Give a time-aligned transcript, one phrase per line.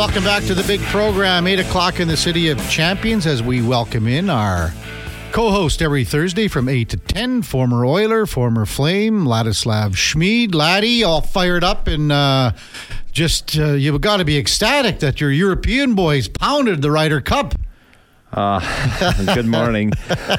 [0.00, 1.46] welcome back to the big program.
[1.46, 4.72] 8 o'clock in the City of Champions as we welcome in our
[5.30, 10.54] co host every Thursday from 8 to 10, former Oiler, former Flame, Ladislav Smid.
[10.54, 12.52] Laddie, all fired up and uh,
[13.12, 17.54] just, uh, you've got to be ecstatic that your European boys pounded the Ryder Cup.
[18.32, 19.92] Uh, good morning.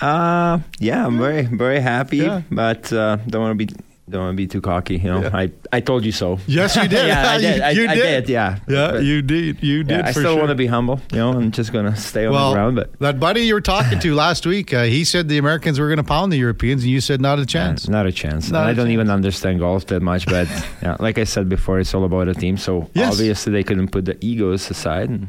[0.00, 2.42] Uh, yeah, I'm very, very happy, Yeah.
[2.50, 3.72] but uh, don't want to be
[4.12, 4.96] don't want to be too cocky.
[4.98, 6.38] You know, I, I told you so.
[6.46, 7.06] Yes, you did.
[7.12, 7.60] yeah, I did.
[7.68, 8.26] I, You I did.
[8.26, 8.28] did.
[8.32, 8.58] Yeah.
[8.68, 9.62] Yeah, But, you did.
[9.62, 9.98] You did.
[9.98, 10.36] yeah, I still sure.
[10.36, 11.00] want to be humble.
[11.12, 12.76] You know, I'm just gonna stay on well, the ground.
[12.76, 15.88] But that buddy you were talking to last week, uh, he said the Americans were
[15.88, 17.88] going to pound the Europeans, and you said not a chance.
[17.88, 18.50] not a chance.
[18.50, 18.92] Not a I don't chance.
[18.92, 20.26] even understand golf that much.
[20.26, 20.46] But
[20.82, 22.56] yeah, like I said before, it's all about a team.
[22.56, 23.12] So Yes.
[23.12, 25.08] obviously they couldn't put the egos aside.
[25.10, 25.26] And Yeah,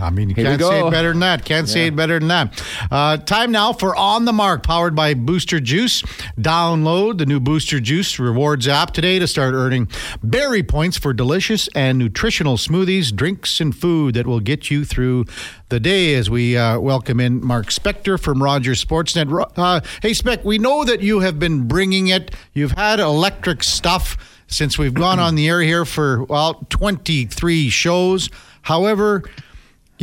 [0.00, 1.44] I mean, you Here can't say it better than that.
[1.44, 2.62] Can't say it better than that.
[2.90, 6.02] Uh, time now for On the Mark, powered by Booster Juice.
[6.38, 9.88] Download the new Booster Juice rewards app today to start earning
[10.22, 15.26] berry points for delicious and nutritional smoothies, drinks, and food that will get you through
[15.68, 19.52] the day as we uh, welcome in Mark Spector from Rogers Sportsnet.
[19.56, 22.34] Uh, hey, Spec, we know that you have been bringing it.
[22.52, 28.30] You've had electric stuff since we've gone on the air here for, well, 23 shows.
[28.62, 29.24] However,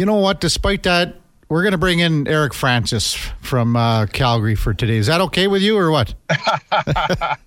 [0.02, 0.42] you know what?
[0.42, 1.16] Despite that,
[1.48, 4.98] we're going to bring in Eric Francis from uh, Calgary for today.
[4.98, 6.16] Is that okay with you or what?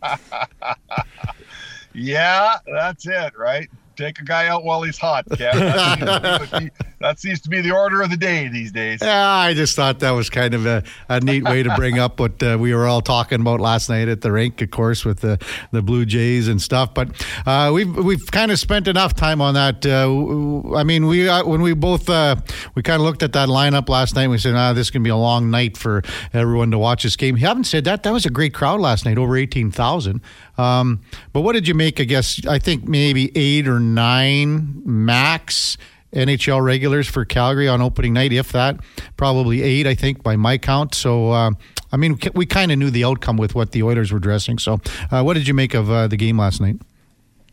[1.97, 3.71] Yeah, that's it, right?
[3.95, 5.53] Take a guy out while he's hot, Kev.
[5.53, 6.71] That seems, to be,
[7.05, 9.01] that seems to be the order of the day these days.
[9.03, 12.19] Yeah, I just thought that was kind of a, a neat way to bring up
[12.19, 15.21] what uh, we were all talking about last night at the rink, of course, with
[15.21, 15.39] the,
[15.71, 16.95] the Blue Jays and stuff.
[16.95, 17.11] But
[17.45, 19.85] uh, we've we've kind of spent enough time on that.
[19.85, 22.37] Uh, I mean, we uh, when we both uh,
[22.75, 25.01] we kind of looked at that lineup last night, we said, "Ah, this is to
[25.01, 26.03] be a long night for
[26.33, 29.05] everyone to watch this game." You haven't said that, that was a great crowd last
[29.05, 30.23] night, over eighteen thousand.
[30.57, 31.03] Um,
[31.35, 32.01] but what did you make?
[32.01, 35.77] I guess I think maybe eight or nine max.
[36.15, 38.81] NHL regulars for Calgary on opening night, if that.
[39.17, 40.95] Probably eight, I think, by my count.
[40.95, 41.51] So, uh,
[41.93, 44.59] I mean, we kind of knew the outcome with what the Oilers were dressing.
[44.59, 44.81] So,
[45.11, 46.77] uh, what did you make of uh, the game last night?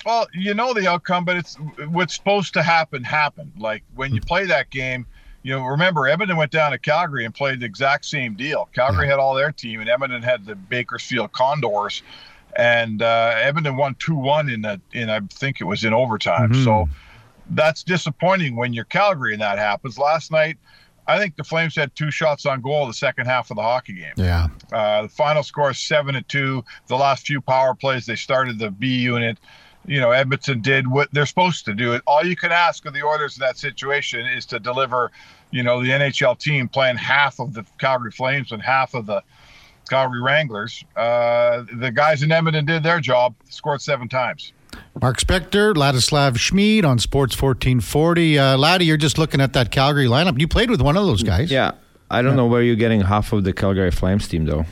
[0.06, 1.56] Well, you know the outcome, but it's
[1.90, 3.52] what's supposed to happen happened.
[3.60, 5.06] Like when you play that game,
[5.44, 8.68] you know, remember Edmonton went down to Calgary and played the exact same deal.
[8.74, 12.02] Calgary had all their team, and Edmonton had the Bakersfield Condors,
[12.56, 16.52] and uh, Edmonton won two one in the in I think it was in overtime.
[16.52, 16.64] Mhm.
[16.64, 16.90] So
[17.52, 19.98] that's disappointing when you're Calgary and that happens.
[19.98, 20.58] Last night,
[21.08, 23.94] I think the Flames had two shots on goal the second half of the hockey
[23.94, 24.14] game.
[24.16, 24.48] Yeah.
[24.72, 26.64] Uh, the final score is seven to two.
[26.88, 29.38] The last few power plays, they started the B unit.
[29.86, 32.00] You know, Edmonton did what they're supposed to do.
[32.06, 35.12] All you can ask of the orders in that situation is to deliver.
[35.50, 39.22] You know, the NHL team playing half of the Calgary Flames and half of the
[39.90, 40.86] Calgary Wranglers.
[40.96, 43.36] Uh, the guys in Edmonton did their job.
[43.50, 44.54] Scored seven times.
[45.02, 48.38] Mark Spector, Ladislav Smid on Sports 1440.
[48.40, 50.40] Uh, Laddie, you're just looking at that Calgary lineup.
[50.40, 51.52] You played with one of those guys.
[51.52, 51.72] yeah,
[52.10, 54.66] I don't know where you're getting half of the Calgary Flames team though.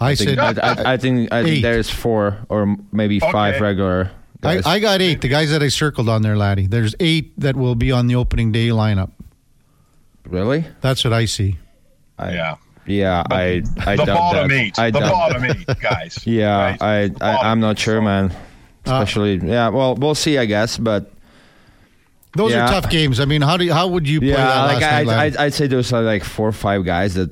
[0.00, 4.10] I, think, said I, I, I think I think there's four or maybe five regular.
[4.42, 4.66] I, Guys.
[4.66, 5.22] I got eight.
[5.22, 6.66] The guys that I circled on there, Laddie.
[6.66, 9.10] There's eight that will be on the opening day lineup.
[10.26, 10.66] really?
[10.82, 11.56] That's what I see.
[12.18, 12.56] I, Yeah.
[12.86, 14.54] Yeah, I I the doubt bottom that.
[14.54, 14.78] eight.
[14.78, 15.56] I the doubt bottom that.
[15.56, 16.18] eight guys.
[16.26, 16.82] Yeah, right?
[16.82, 18.30] I, I I'm not sure, man.
[18.86, 19.68] Uh, Especially, yeah.
[19.68, 20.76] Well, we'll see, I guess.
[20.78, 21.10] But
[22.36, 22.64] Those Yeah.
[22.64, 23.20] are tough games.
[23.20, 25.36] I mean, how do you, how would you play that yeah, like night, I, Laddie?
[25.38, 27.30] I I'd say there's uh, like four or five guys that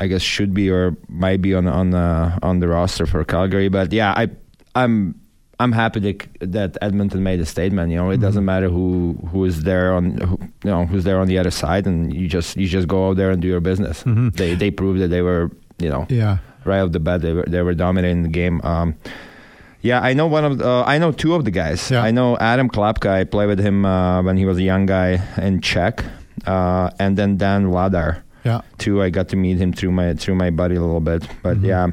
[0.00, 3.68] I guess should be or might be on on the on the roster for Calgary.
[3.68, 4.28] But yeah, I
[4.74, 5.14] I'm
[5.60, 7.92] I'm happy that that Edmonton made a statement.
[7.92, 8.22] You know, it Mm-hmm.
[8.22, 11.52] doesn't matter who who is there on who, you know who's there on the other
[11.52, 14.02] side, and you just you just go out there and do your business.
[14.02, 14.34] Mhm.
[14.34, 16.38] They they proved that they were you know yeah.
[16.64, 18.60] right off the bat they were they were dominating the game.
[18.64, 18.96] Um,
[19.84, 21.90] yeah, I know one of the, uh, I know two of the guys.
[21.90, 22.02] Yeah.
[22.02, 23.10] I know Adam Klapka.
[23.20, 26.02] I played with him uh, when he was a young guy in Czech,
[26.46, 28.62] uh, and then Dan Vladar Yeah.
[28.78, 29.02] too.
[29.02, 31.88] I got to meet him through my through my buddy a little bit, but yeah.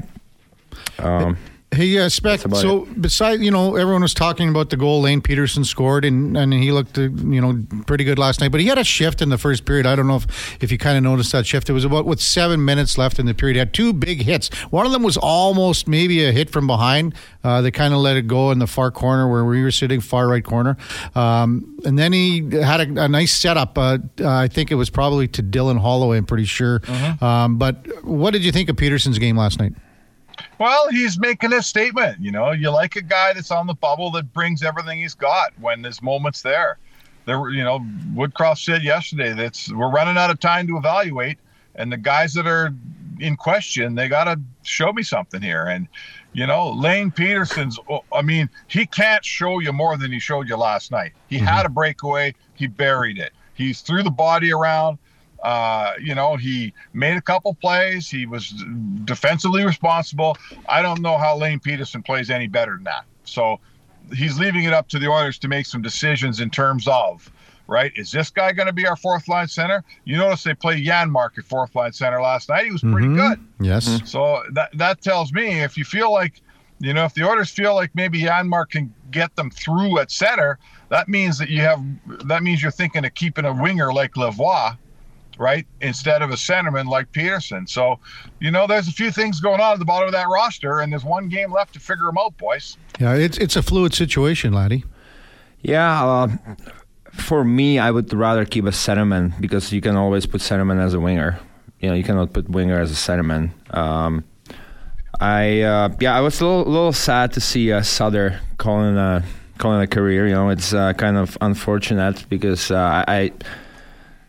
[0.98, 1.36] Um,
[1.74, 2.40] Hey, uh, Spec.
[2.60, 6.52] So, besides, you know, everyone was talking about the goal Lane Pederson scored, and, and
[6.52, 8.52] he looked, uh, you know, pretty good last night.
[8.52, 9.86] But he had a shift in the first period.
[9.86, 11.70] I don't know if, if you kind of noticed that shift.
[11.70, 13.54] It was about with seven minutes left in the period.
[13.54, 14.50] He had two big hits.
[14.70, 17.14] One of them was almost maybe a hit from behind.
[17.42, 20.02] Uh, they kind of let it go in the far corner where we were sitting,
[20.02, 20.76] far right corner.
[21.14, 23.78] Um, and then he had a, a nice setup.
[23.78, 26.18] Uh, uh, I think it was probably to Dylan Holloway.
[26.18, 26.82] I'm pretty sure.
[27.22, 29.72] Um, but what did you think of Pederson's game last night?
[30.58, 32.20] Well, he's making a statement.
[32.20, 35.52] You know, you like a guy that's on the bubble that brings everything he's got
[35.60, 36.78] when there's moments there.
[37.24, 37.80] There, were, you know,
[38.14, 41.38] Woodcroft said yesterday that's we're running out of time to evaluate,
[41.76, 42.74] and the guys that are
[43.20, 45.66] in question, they got to show me something here.
[45.66, 45.86] And
[46.32, 50.48] You know, Lane Pederson's, oh, I mean, he can't show you more than he showed
[50.48, 51.12] you last night.
[51.28, 51.46] He mm-hmm.
[51.46, 53.32] had a breakaway, he buried it.
[53.54, 54.98] He threw the body around.
[55.42, 58.08] Uh, you know, he made a couple plays.
[58.08, 58.54] He was
[59.04, 60.36] defensively responsible.
[60.68, 63.04] I don't know how Lane Pederson plays any better than that.
[63.24, 63.58] So
[64.14, 67.30] he's leaving it up to the Oilers to make some decisions in terms of
[67.66, 67.92] right?
[67.96, 69.82] Is this guy going to be our fourth line center?
[70.04, 72.66] You notice they played Janmark at fourth line center last night.
[72.66, 73.16] He was pretty mm-hmm.
[73.16, 73.46] good.
[73.60, 73.88] Yes.
[73.88, 74.06] Mm-hmm.
[74.06, 76.40] So that that tells me if you feel like,
[76.80, 80.58] you know, if the Oilers feel like maybe Janmark can get them through at center,
[80.90, 81.82] that means that you have
[82.26, 84.76] that means you're thinking of keeping a winger like Lavoie
[85.38, 85.66] right?
[85.80, 87.68] Instead of a centerman like Pederson.
[87.68, 87.98] So,
[88.40, 90.92] you know, there's a few things going on at the bottom of that roster, and
[90.92, 92.76] there's one game left to figure them out, boys.
[92.98, 94.84] Yeah, it's it's a fluid situation, laddie.
[95.62, 96.28] Yeah, uh,
[97.12, 100.94] for me, I would rather keep a centerman because you can always put centerman as
[100.94, 101.38] a winger.
[101.80, 103.50] You know, you cannot put winger as a centerman.
[103.74, 104.24] Um,
[105.20, 109.24] I uh, yeah, I was a little, little sad to see uh, Sutter calling a
[109.58, 110.26] calling a career.
[110.26, 113.32] You know, it's uh, kind of unfortunate because uh, I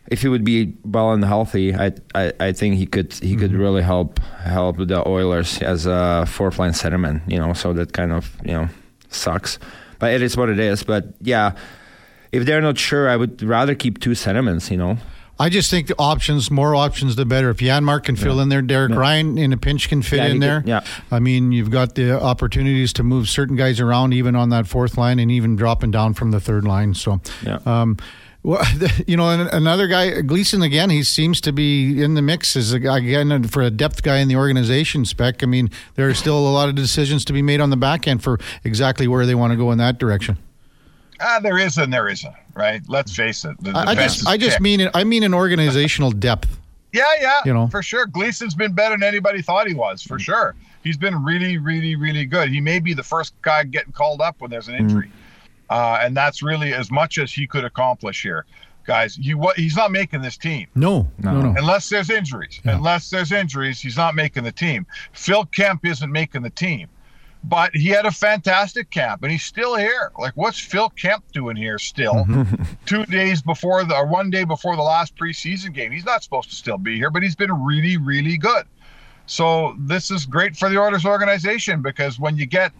[0.08, 3.40] if he would be well and healthy, I I, I think he could he mm-hmm.
[3.40, 7.22] could really help help the Oilers as a fourth line centerman.
[7.30, 8.68] You know, so that kind of you know
[9.08, 9.58] sucks,
[9.98, 10.82] but it is what it is.
[10.82, 11.52] But yeah,
[12.32, 14.70] if they're not sure, I would rather keep two centermans.
[14.70, 14.98] You know.
[15.36, 17.50] I just think the options, more options, the better.
[17.50, 18.42] If Janmark can fill yeah.
[18.42, 18.98] in there, Derek yeah.
[18.98, 20.62] Ryan in a pinch can fit yeah, in there.
[20.64, 20.84] Yeah.
[21.10, 24.96] I mean, you've got the opportunities to move certain guys around, even on that fourth
[24.96, 26.94] line, and even dropping down from the third line.
[26.94, 27.58] So, yeah.
[27.66, 27.96] Um,
[28.44, 28.62] well,
[29.06, 30.90] you know, another guy, Gleason again.
[30.90, 34.18] He seems to be in the mix as a guy again for a depth guy
[34.18, 35.04] in the organization.
[35.06, 35.42] Spec.
[35.42, 38.06] I mean, there are still a lot of decisions to be made on the back
[38.06, 40.36] end for exactly where they want to go in that direction.
[41.20, 42.34] Ah, there is and there isn't.
[42.54, 42.82] Right.
[42.86, 43.56] Let's face it.
[43.74, 46.60] I just, I just mean, I mean, an organizational depth.
[46.92, 48.06] Yeah, yeah, you know, for sure.
[48.06, 50.00] Gleason's been better than anybody thought he was.
[50.00, 50.54] For sure,
[50.84, 52.50] he's been really, really, really good.
[52.50, 55.06] He may be the first guy getting called up when there's an injury.
[55.06, 55.23] Mm-hmm
[55.74, 58.46] uh, and that's really as much as he could accomplish here.
[58.84, 60.68] Guys, he what he's not making this team.
[60.76, 61.54] No, no, no.
[61.58, 62.60] Unless there's injuries.
[62.64, 62.76] Yeah.
[62.76, 64.86] Unless there's injuries, he's not making the team.
[65.14, 66.88] Phil Kemp isn't making the team.
[67.42, 70.12] But he had a fantastic camp and he's still here.
[70.16, 72.14] Like what's Phil Kemp doing here still?
[72.14, 72.64] Mm-hmm.
[72.86, 75.90] Two days before the or one day before the last preseason game.
[75.90, 78.64] He's not supposed to still be here, but he's been really, really good.
[79.26, 82.72] So this is great for the Oilers organization because when you get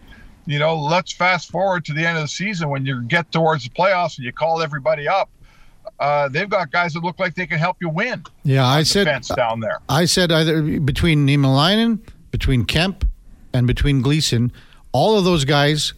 [0.45, 3.63] you know, let's fast forward to the end of the season when you get towards
[3.63, 5.29] the playoffs and you call everybody up.
[5.99, 8.23] Uh, they've got guys that look like they can help you win.
[8.43, 9.79] Yeah, I said down there.
[9.87, 11.99] I said either between Niemelainen,
[12.31, 13.05] between Kemp,
[13.53, 14.51] and between Gleason,
[14.91, 15.93] all of those guys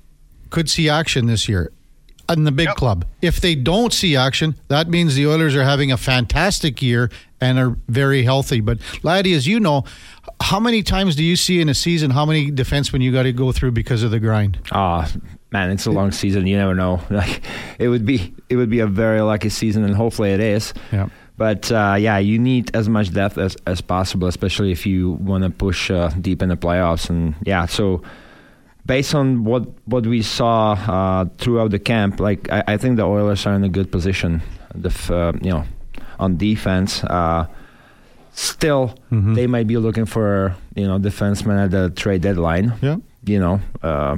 [0.52, 1.72] could see action this year
[2.30, 2.76] in the big yep.
[2.76, 3.06] club.
[3.22, 7.10] If they don't see action, that means the Oilers are having a fantastic year
[7.42, 8.60] and are very healthy.
[8.60, 9.86] But Laddie, as you know,
[10.42, 13.34] how many times do you see in a season how many defensemen you got to
[13.34, 14.60] go through because of the grind?
[14.72, 15.20] Ah, oh,
[15.52, 16.48] man, it's a long season.
[16.48, 17.02] You never know.
[17.10, 17.42] Like
[17.80, 20.74] it would be, it would be a very lucky season, and hopefully it is.
[20.92, 21.10] Yeah.
[21.38, 25.44] But uh, yeah, you need as much depth as, as possible, especially if you want
[25.44, 27.10] to push uh, deep in the playoffs.
[27.10, 28.02] And yeah, so
[28.86, 33.04] based on what what we saw uh, throughout the camp, like I, I, think the
[33.04, 34.42] Oilers are in a good position.
[34.74, 35.66] The uh, you know
[36.20, 37.04] on defense.
[38.38, 39.34] Still mm-hmm.
[39.34, 42.72] they might be looking for you know defenseman at the trade deadline.
[42.84, 44.18] Yeah, you know, uh,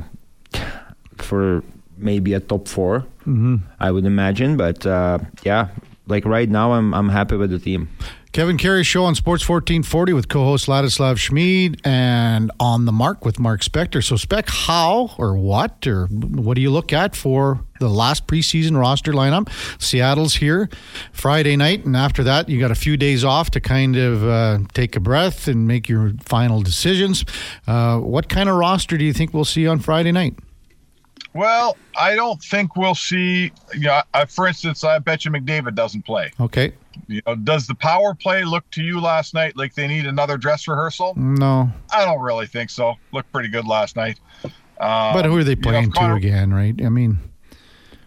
[1.15, 1.63] for
[1.95, 3.55] maybe a top 4 mm-hmm.
[3.79, 4.57] I would imagine.
[4.57, 5.69] But uh, yeah,
[6.07, 7.87] like right now, I'm I'm happy with the team.
[8.31, 13.39] Kevin Karius show on Sports 1440 with co-host Ladislav Smid and on the mark with
[13.39, 14.03] Mark Spector.
[14.03, 18.79] So, Spec, how or what or what do you look at for the last preseason
[18.79, 19.49] roster lineup?
[19.81, 20.69] Seattle's here
[21.11, 24.59] Friday night, and after that, you got a few days off to kind of uh,
[24.75, 27.25] take a breath and make your final decisions.
[27.65, 30.37] Uh, what kind of roster do you think we'll see on Friday night?
[31.33, 33.51] Well, I don't think we'll see.
[33.73, 36.31] You know, I, for instance, I bet you McDavid doesn't play.
[36.39, 36.73] Okay.
[37.07, 40.37] You know, does the power play look to you last night like they need another
[40.37, 41.13] dress rehearsal?
[41.15, 42.95] No, I don't really think so.
[43.13, 44.19] Looked pretty good last night.
[44.43, 46.53] Um, but who are they playing you know, Connor, to again?
[46.53, 46.75] Right?
[46.83, 47.19] I mean,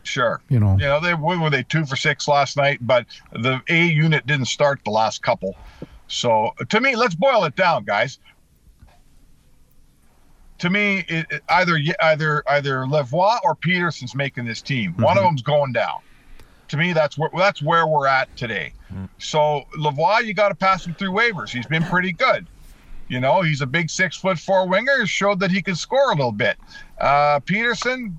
[0.02, 0.40] sure.
[0.48, 3.86] You know, you know they were they two for six last night, but the A
[3.86, 5.56] unit didn't start the last couple.
[6.08, 8.18] So to me, let's boil it down, guys.
[10.62, 14.92] To me, it, it, either either either Lavoie or Pederson's making this team.
[14.92, 15.02] Mm-hmm.
[15.02, 16.00] One of them's going down
[16.72, 18.72] to me, that's where that's where we're at today.
[18.90, 19.06] Mm.
[19.18, 21.50] So Lavoie, you got to pass him through waivers.
[21.50, 22.46] He's been pretty good.
[23.08, 25.06] You know, he's a big six foot four winger.
[25.06, 26.56] Showed that he can score a little bit.
[26.98, 28.14] Uh, Pederson,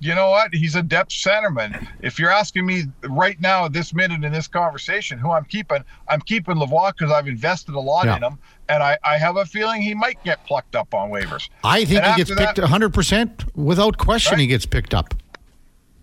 [0.00, 0.52] you know what?
[0.54, 1.86] He's a depth centerman.
[2.00, 6.20] If you're asking me right now, this minute in this conversation, who I'm keeping, I'm
[6.22, 8.16] keeping Lavoie because I've invested a lot Yeah.
[8.16, 8.38] in him,
[8.68, 11.48] and I, I have a feeling he might get plucked up on waivers.
[11.62, 14.38] I think And he gets picked that- 100% without question.
[14.38, 15.14] He gets picked up.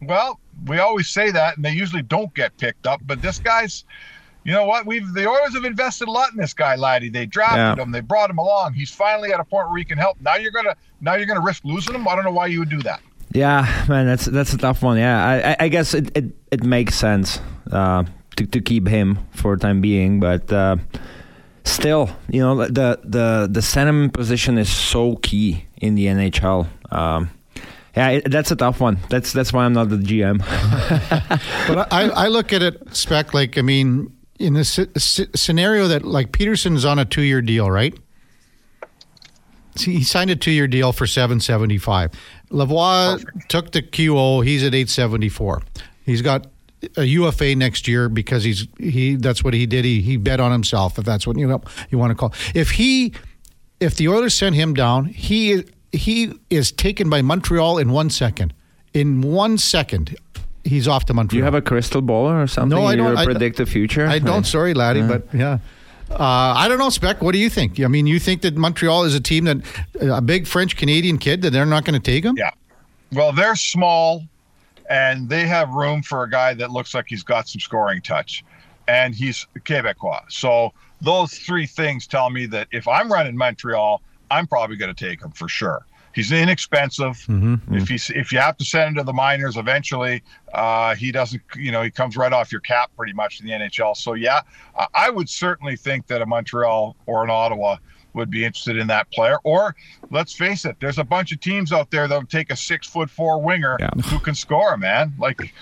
[0.02, 3.02] Well, we always say that, and they usually don't get picked up.
[3.06, 3.84] But this guy's,
[4.44, 4.86] you know what?
[4.86, 7.10] We've the Oilers have invested a lot in this guy, Laddie.
[7.10, 7.84] They drafted Yeah.
[7.84, 8.74] him, they brought him along.
[8.74, 10.18] He's finally at a point where he can help.
[10.22, 12.08] Now you're gonna now you're gonna risk losing him.
[12.08, 13.02] I don't know why you would do that.
[13.34, 14.98] Yeah, man, that's that's a tough one.
[14.98, 17.40] Yeah, I, I, I guess it, it, it makes sense
[17.72, 18.04] uh,
[18.38, 20.78] to to keep him for the time being, but uh,
[21.66, 26.68] still, you know, the the the centerman position is so key in the NHL.
[26.92, 27.30] Um,
[27.96, 28.98] yeah, it, that's a tough one.
[29.10, 30.42] That's that's why I'm not the GM.
[31.68, 35.88] But I, I look at it, Spec, like, I mean, in this sce- sce- scenario
[35.90, 37.94] that, like, Pederson's on a two year deal, right?
[39.78, 42.12] See, he signed a two year deal for 775
[42.52, 45.62] Lavoie took the QO, he's at 874
[46.06, 46.48] He's got
[46.96, 49.84] a UFA next year because he's he that's what he did.
[49.84, 52.34] He he bet on himself, if that's what you know you want to call.
[52.54, 53.14] If he
[53.80, 58.54] if the Oilers send him down, he he is taken by Montreal in one second.
[58.94, 60.16] In one second,
[60.64, 61.30] he's off to Montreal.
[61.32, 62.78] Do you have a crystal ball or something?
[62.78, 63.18] No, I You don't.
[63.18, 64.06] I- predict the future.
[64.08, 64.46] I don't.
[64.46, 65.08] Sorry, laddie, Yeah.
[65.08, 65.58] but yeah.
[66.10, 67.22] Uh, I don't know, Spec.
[67.22, 67.80] What do you think?
[67.80, 69.58] I mean, you think that Montreal is a team that
[70.00, 72.36] a big French Canadian kid that they're not going to take him?
[72.38, 72.52] Yeah.
[73.12, 74.24] Well, they're small
[74.90, 78.44] and they have room for a guy that looks like he's got some scoring touch.
[78.88, 80.32] And he's Quebecois.
[80.32, 80.72] So
[81.02, 85.22] those three things tell me that if I'm running Montreal, I'm probably going to take
[85.22, 85.86] him for sure.
[86.18, 87.24] He's inexpensive.
[87.72, 91.44] If he's if you have to send him to the minors eventually, uh, he doesn't.
[91.56, 93.96] You know, he comes right off your cap pretty much in the NHL.
[93.96, 94.42] So yeah,
[94.76, 97.78] I- I would certainly think that a Montreal or an Ottawa
[98.14, 99.38] would be interested in that player.
[99.44, 99.76] Or
[100.10, 103.12] let's face it, there's a bunch of teams out there that'll take a six foot
[103.12, 103.92] four winger Yeah.
[104.06, 105.14] who can score, man.
[105.20, 105.54] Like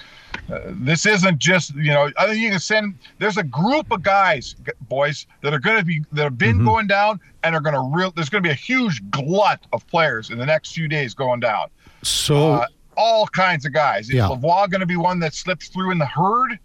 [0.51, 2.11] uh, this isn't just you know.
[2.17, 2.95] I think you can send.
[3.19, 4.55] There's a group of guys,
[4.87, 7.97] boys, that are going to be that have been going down and are going to
[7.97, 8.11] real.
[8.11, 11.39] There's going to be a huge glut of players in the next few days going
[11.39, 11.67] down.
[12.03, 12.65] So Uh,
[12.97, 14.07] all kinds of guys.
[14.09, 14.29] Is Yeah.
[14.29, 16.57] Lavoie going to be one that slips through in the herd?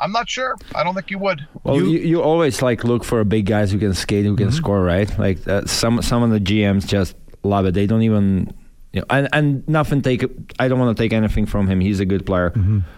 [0.00, 0.56] I'm not sure.
[0.74, 1.46] I don't think you would.
[1.64, 4.50] Well, You- you, you, always like look for big guys who can skate, who can
[4.52, 5.08] score, right?
[5.18, 7.72] Like uh, some some of the GMs just love it.
[7.74, 8.52] They don't even,
[8.96, 10.24] you know, and and nothing take.
[10.58, 11.80] I don't want to take anything from him.
[11.80, 12.52] He's a good player,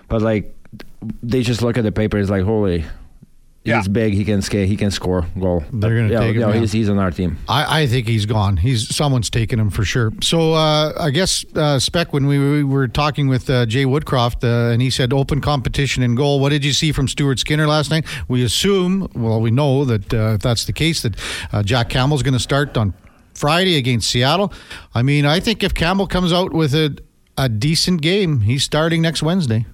[0.09, 0.55] but like
[1.23, 2.19] they just look at the paper.
[2.19, 2.85] It's like holy.
[3.65, 3.79] Yeah.
[3.79, 4.15] He's big.
[4.15, 4.67] He can skate.
[4.67, 5.63] He can score goal.
[5.73, 6.61] They're gonna yeah, take him, Yeah, yeah.
[6.61, 7.37] he's, he's on our team.
[7.49, 8.57] I, I think he's gone.
[8.57, 10.11] He's someone's taken him for sure.
[10.23, 14.43] So uh, I guess uh, Spec, when we, we were talking with uh, Jay Woodcroft,
[14.45, 16.41] uh, and he said open competition in goal.
[16.41, 18.07] What did you see from Stuart Skinner last night?
[18.27, 21.17] We assume, well, we know that uh, if that's the case, that
[21.53, 22.95] uh, Jack Campbell's going to start on
[23.39, 24.53] Friday against Seattle.
[24.95, 26.97] I mean, I think if Campbell comes out with a
[27.37, 29.65] a decent game, he's starting next Wednesday.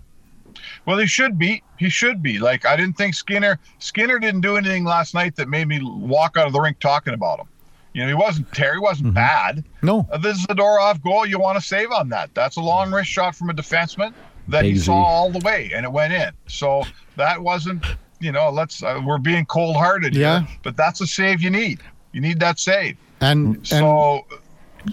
[0.87, 1.63] Well, he should be.
[1.79, 2.39] He should be.
[2.39, 3.59] Like I didn't think Skinner.
[3.79, 7.15] Skinner didn't do anything last night that made me walk out of the rink talking
[7.15, 7.47] about him.
[7.95, 9.65] You know, he wasn't Terry wasn't bad.
[9.83, 11.25] No, Uh, This is a door off goal.
[11.25, 12.35] You want to save on that.
[12.35, 14.13] That's a long wrist shot from a defenseman
[14.49, 16.31] that he saw all the way, and it went in.
[16.49, 16.83] So
[17.17, 17.85] that wasn't.
[18.21, 18.83] You know, let's.
[18.83, 20.15] Uh, we're being cold hearted.
[20.15, 20.41] Yeah.
[20.41, 21.81] Here, but that's a save you need.
[22.13, 22.97] You need that save.
[23.25, 24.27] And and So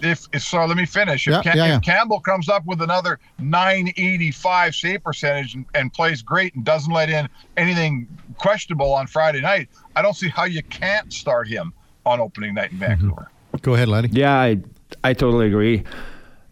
[0.02, 1.28] if, if so, let me finish.
[1.28, 1.76] If, Yeah, Cam- yeah, yeah.
[1.78, 6.94] if Campbell comes up with another 985 save percentage and, and plays great and doesn't
[6.94, 8.08] let in anything
[8.38, 11.74] questionable on Friday night, I don't see how you can't start him
[12.06, 13.02] on opening night in Mm-hmm.
[13.02, 13.32] Vancouver.
[13.62, 14.10] go ahead, Lenny.
[14.12, 14.60] Yeah, I
[15.04, 15.84] I totally agree.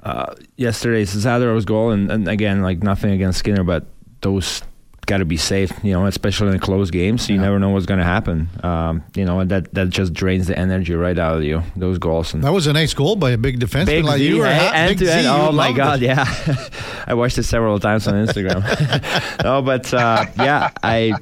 [0.04, 3.86] Uh, yesterday's Zadorov's goal, and, and again, like nothing against Skinner, but
[4.22, 4.62] those
[5.10, 5.72] got to be safe.
[5.84, 7.42] You know, especially in close games, you Yeah.
[7.48, 8.48] never know what's going to happen.
[8.64, 11.64] Um, you know, and that that just drains the energy right out of you.
[11.76, 14.28] Those goals and That was a nice goal by a big defenseman big like Z,
[14.28, 14.38] you.
[14.40, 15.14] were ha- end big to.
[15.22, 16.06] Z, Oh my god, it.
[16.06, 16.26] yeah,
[17.10, 18.62] I watched it several times on Instagram.
[19.44, 21.14] no, but uh, yeah, I,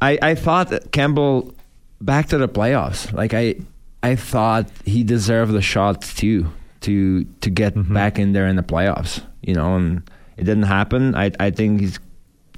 [0.00, 1.54] I I thought Campbell
[2.00, 3.12] back to the playoffs.
[3.12, 3.56] Like I
[4.02, 6.46] I thought he deserved the shot too
[6.82, 7.94] to to get Mm-hmm.
[7.94, 9.22] back in there in the playoffs.
[9.42, 10.02] You know, and
[10.36, 11.14] it didn't happen.
[11.14, 11.98] I I think he's.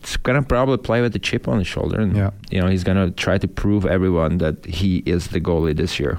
[0.00, 2.30] He's gonna probably play with the chip on his shoulder, and Yeah.
[2.50, 6.18] you know he's gonna try to prove everyone that he is the goalie this year.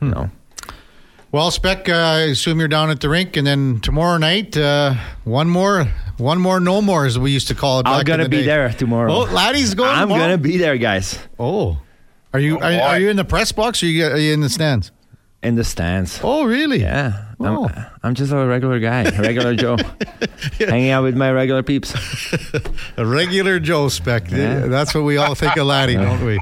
[0.00, 0.04] Hmm.
[0.06, 0.30] You know,
[1.30, 4.94] Well, Spec, uh, I assume you're down at the rink, and then tomorrow night, uh,
[5.24, 5.86] one more,
[6.18, 7.86] one more, no more, as we used to call it.
[7.88, 8.44] I'm gonna the be day.
[8.44, 9.10] there tomorrow.
[9.10, 9.90] Oh, laddie's going.
[9.90, 10.20] I'm tomorrow?
[10.24, 11.78] gonna be there, guys, Oh,
[12.34, 12.58] are you?
[12.58, 13.82] Oh, are, are you in the press box?
[13.82, 14.92] Or are you, are you in the stands?
[15.42, 16.20] in the stands.
[16.22, 16.80] Oh, really?
[16.82, 17.68] Yeah, Oh.
[17.68, 19.76] I'm, I'm just a regular guy, a regular Joe,
[20.58, 21.94] hanging out with my regular peeps.
[22.96, 24.30] A regular Joe Spec.
[24.30, 24.66] Yeah.
[24.66, 26.38] That's what we all think of Laddie, don't we?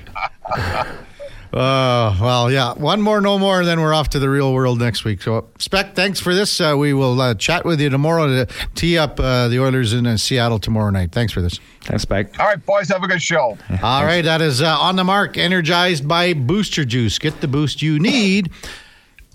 [1.52, 2.74] Uh, well, yeah.
[2.74, 5.20] One more, no more, and then we're off to the real world next week.
[5.22, 6.60] So, Spec, thanks for this.
[6.60, 10.06] Uh, we will uh, chat with you tomorrow to tee up uh, the Oilers in
[10.06, 11.10] uh, Seattle tomorrow night.
[11.10, 11.58] Thanks for this.
[11.82, 12.38] Thanks, Spec.
[12.38, 13.58] All right, boys, have a good show.
[13.82, 17.18] All right, that is uh, on the mark, energized by Booster Juice.
[17.18, 18.52] Get the boost you need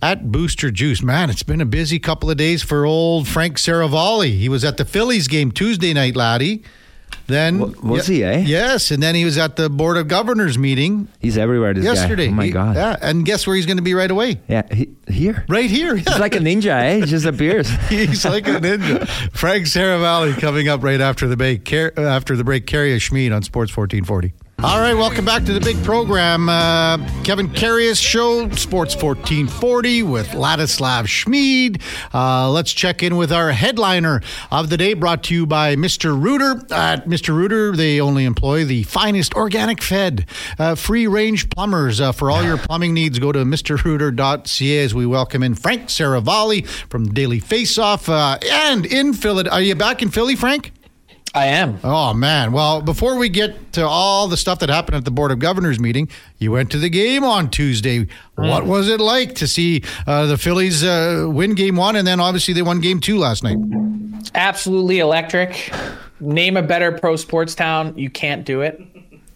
[0.05, 1.01] at Booster Juice.
[1.01, 4.38] Man, it's been a busy couple of days for old Frank Seravalli.
[4.38, 6.63] He was at the Phillies game Tuesday night, laddie.
[7.27, 8.43] Then W- was he, eh?
[8.45, 11.74] Yes, and then he was at the Board of Governors meeting He's everywhere.
[11.74, 12.27] This yesterday.
[12.27, 12.31] guy.
[12.31, 12.75] Oh my He- god.
[12.75, 14.39] Yeah, and guess where he's going to be right away?
[14.47, 15.43] Yeah, he, here.
[15.50, 15.95] Right here.
[15.95, 17.00] He's like a ninja, eh?
[17.00, 17.67] He just appears.
[17.89, 19.07] He's like a ninja.
[19.35, 21.65] Frank Seravalli coming up right after the break.
[21.65, 24.33] Car- after the break, Carrie Smid on Sports 1440.
[24.63, 26.47] All right, welcome back to the big program.
[26.47, 31.81] Uh, Kevin Karius Show, Sports 1440 with Ladislav Smid.
[32.13, 34.21] Uh, let's check in with our headliner
[34.51, 36.19] of the day, brought to you by Mr.
[36.19, 36.62] Rooter.
[36.74, 37.35] At Mr.
[37.35, 40.25] Rooter, they only employ the finest organic fed,
[40.57, 42.00] uh, free range plumbers.
[42.00, 46.65] Uh, for all your plumbing needs, go to MrRooter.ca as we welcome in Frank Seravalli
[46.65, 49.47] from Daily Faceoff uh, and in Philly.
[49.50, 50.71] Are you back in Philly, Frank?
[51.36, 51.80] I am.
[51.84, 52.54] Oh man!
[52.54, 55.82] Well, before we get to all the stuff that happened at the Board of Governors
[55.82, 58.08] meeting, you went to the game on Tuesday.
[58.36, 62.22] What was it like to see uh, the Phillies uh, win Game One, and then
[62.22, 63.58] obviously they won Game Two last night?
[64.34, 65.74] Absolutely electric.
[66.22, 67.98] Name a better pro sports town.
[67.98, 68.82] You can't do it.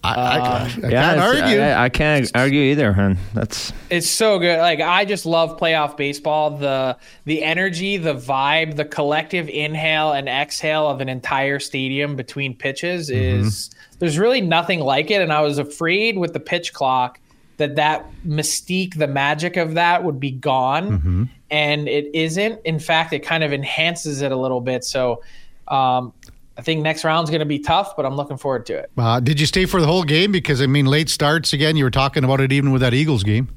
[0.01, 1.60] I, I, uh, I yeah, can't argue.
[1.60, 3.18] I, I can't argue either, man.
[3.34, 4.60] That's It's so good.
[4.60, 6.51] Like I just love playoff baseball.
[6.51, 12.56] The the energy, the vibe, the collective inhale and exhale of an entire stadium between
[12.56, 13.41] pitches mm-hmm.
[13.41, 15.22] is there's really nothing like it.
[15.22, 17.20] And I was afraid with the pitch clock
[17.58, 21.24] that that mystique, the magic of that would be gone, mm-hmm.
[21.51, 22.62] and it isn't.
[22.63, 24.86] In fact, it kind of enhances it a little bit.
[24.86, 25.24] So.
[25.68, 26.13] Um,
[26.59, 28.91] I think next round's going to be tough, but I'm looking forward to it.
[28.97, 30.31] Uh, did you stay for the whole game?
[30.31, 31.77] Because I mean, late starts again.
[31.77, 33.49] You were talking about it even with that Eagles game.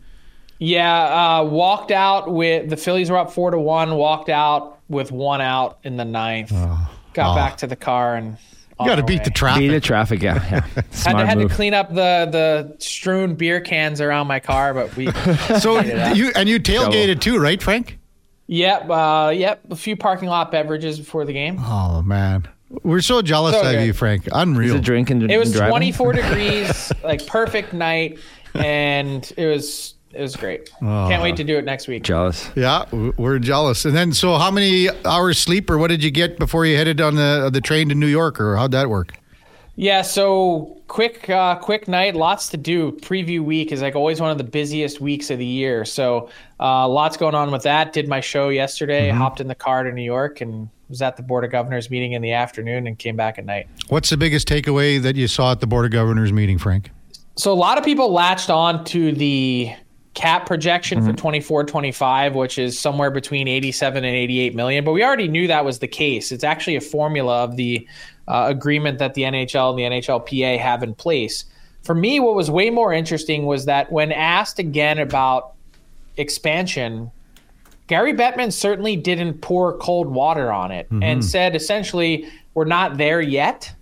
[0.58, 3.96] Yeah, uh, walked out with the Phillies were up four to one.
[3.96, 6.52] Walked out with one out in the ninth.
[7.14, 7.34] Got Oh.
[7.34, 8.36] back to the car and
[8.80, 9.60] You got to beat the traffic.
[9.62, 10.22] beat the traffic.
[10.22, 10.60] Yeah, yeah.
[10.74, 14.72] Had to, Smart had to clean up the the strewn beer cans around my car,
[14.72, 15.06] but we.
[15.60, 17.98] So you and you tailgated too, right, Frank?
[18.46, 19.60] yep, uh, yep.
[19.70, 21.56] A few parking lot beverages before the game.
[21.60, 22.46] Oh man,
[22.82, 23.86] we're so jealous So of good.
[23.86, 24.26] you, Frank.
[24.26, 24.76] Is Unreal.
[24.76, 25.30] it drinking?
[25.30, 25.70] It was driving?
[25.70, 28.18] 24 degrees, like perfect night,
[28.54, 30.70] and it was it was great.
[30.80, 32.02] Can't wait to do it next week.
[32.02, 32.50] Jealous.
[32.54, 33.84] Yeah, we're jealous.
[33.86, 37.00] And then, so how many hours sleep, or what did you get before you headed
[37.00, 39.14] on the the train to New York, or how'd that work?
[39.74, 42.92] Yeah, so quick, uh, quick night, lots to do.
[42.92, 45.86] Preview week is like always one of the busiest weeks of the year.
[45.86, 46.28] So
[46.60, 47.94] uh, lots going on with that.
[47.94, 49.08] Did my show yesterday.
[49.08, 52.12] Hopped in the car to New York and was at the Board of Governors meeting
[52.12, 53.66] in the afternoon and came back at night.
[53.88, 56.90] What's the biggest takeaway that you saw at the Board of Governors meeting, Frank?
[57.36, 59.72] So a lot of people latched on to the
[60.14, 65.02] cap projection for 24 25 which is somewhere between 87 and 88 million but we
[65.02, 66.32] already knew that was the case.
[66.32, 67.86] It's actually a formula of the
[68.28, 71.46] uh, agreement that the nhl and the nhlpa have in place.
[71.82, 75.54] For me what was way more interesting was that when asked again about
[76.18, 77.10] expansion
[77.92, 83.20] Gary Bettman certainly didn't pour cold water on it and said essentially, we're not there
[83.20, 83.74] yet,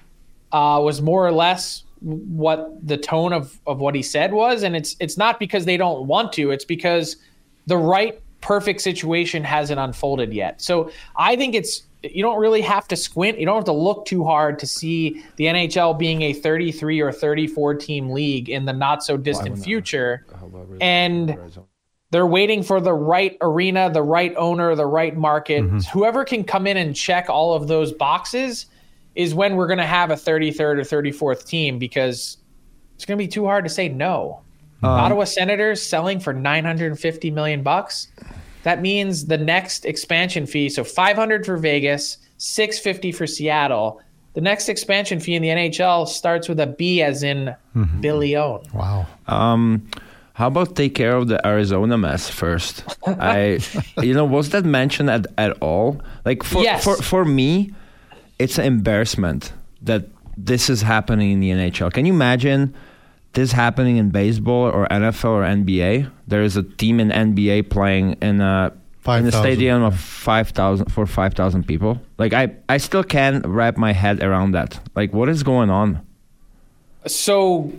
[0.51, 4.63] uh, was more or less what the tone of, of what he said was.
[4.63, 7.17] And it's it's not because they don't want to, it's because
[7.67, 10.63] the right perfect situation hasn't unfolded yet.
[10.63, 13.39] So I think it's you don't really have to squint.
[13.39, 17.13] You don't have to look too hard to see the NHL being a 33 or
[17.13, 20.25] 34 team league in the not so distant future.
[20.81, 21.37] And
[22.11, 25.63] they're waiting for the right arena, the right owner, the right market.
[25.93, 28.67] Whoever can come in and check all of those boxes
[29.15, 32.39] is when we're going to have a 33rd or 34th team because
[32.95, 34.41] it's going to be too hard to say no.
[34.83, 38.09] Ottawa Senators selling for 950 million bucks.
[38.63, 44.01] That means the next expansion fee, so 500 for Vegas, 650 for Seattle.
[44.35, 47.55] The next expansion fee in the NHL starts with a B as in
[48.01, 48.61] billion.
[48.73, 49.07] Wow.
[49.27, 49.87] Um,
[50.35, 52.85] how about take care of the Arizona mess first?
[53.07, 53.59] I,
[54.01, 56.01] you know, was that mentioned at, at all?
[56.25, 56.85] Like for, Yes.
[56.85, 57.75] for for me,
[58.41, 61.93] it's an embarrassment that this is happening in the NHL.
[61.93, 62.75] Can you imagine
[63.35, 66.11] this happening in baseball or NFL or NBA?
[66.27, 68.73] There is a team in NBA playing in a
[69.07, 72.01] in a 5,000, stadium of five thousand for five thousand people.
[72.19, 74.81] Like I, I still can't wrap my head around that.
[74.95, 76.05] Like what is going on?
[77.07, 77.73] So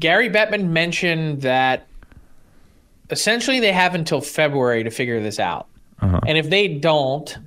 [0.00, 1.86] Gary Bettman mentioned that
[3.10, 5.68] essentially they have until February to figure this out.
[6.26, 7.38] And if they don't,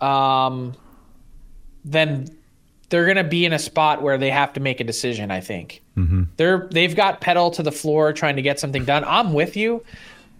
[0.00, 0.74] um,
[1.84, 2.28] then
[2.88, 5.30] they're going to be in a spot where they have to make a decision.
[5.30, 6.24] I think mm-hmm.
[6.36, 9.04] they're they've got pedal to the floor trying to get something done.
[9.04, 9.84] I'm with you.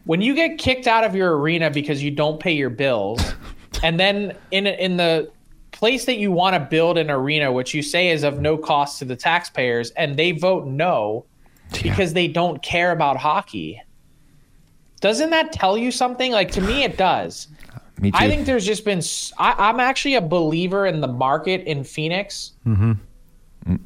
[0.05, 3.21] When you get kicked out of your arena because you don't pay your bills,
[3.83, 5.31] and then in in the
[5.73, 8.99] place that you want to build an arena, which you say is of no cost
[8.99, 11.25] to the taxpayers, and they vote no
[11.83, 13.81] because they don't care about hockey.
[15.01, 16.33] Doesn't that tell you something?
[16.33, 17.49] Like to me, it does.
[18.01, 18.19] Me too.
[18.19, 19.03] I think there's just been.
[19.39, 22.53] I, am actually a believer in the market in Phoenix.
[22.67, 22.93] Mm-hmm.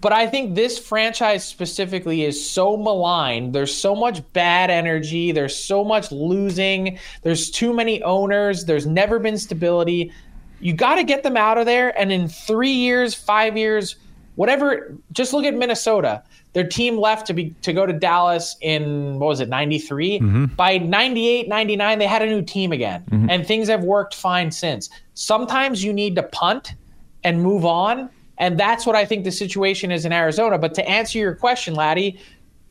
[0.01, 3.53] But I think this franchise specifically is so maligned.
[3.53, 5.33] There's so much bad energy.
[5.33, 6.98] There's so much losing.
[7.22, 8.64] There's too many owners.
[8.64, 10.12] There's never been stability.
[10.61, 11.98] You got to get them out of there.
[11.98, 13.96] And in three years, five years,
[14.37, 16.22] whatever, just look at Minnesota.
[16.52, 20.20] Their team left to be to go to Dallas in what was it, 93?
[20.20, 20.44] Mm-hmm.
[20.54, 23.04] By 98, 99, they had a new team again.
[23.10, 23.30] Mm-hmm.
[23.30, 24.90] And things have worked fine since.
[25.14, 26.74] Sometimes you need to punt
[27.24, 28.10] and move on.
[28.38, 30.58] And that's what I think the situation is in Arizona.
[30.58, 32.18] But to answer your question, Laddie,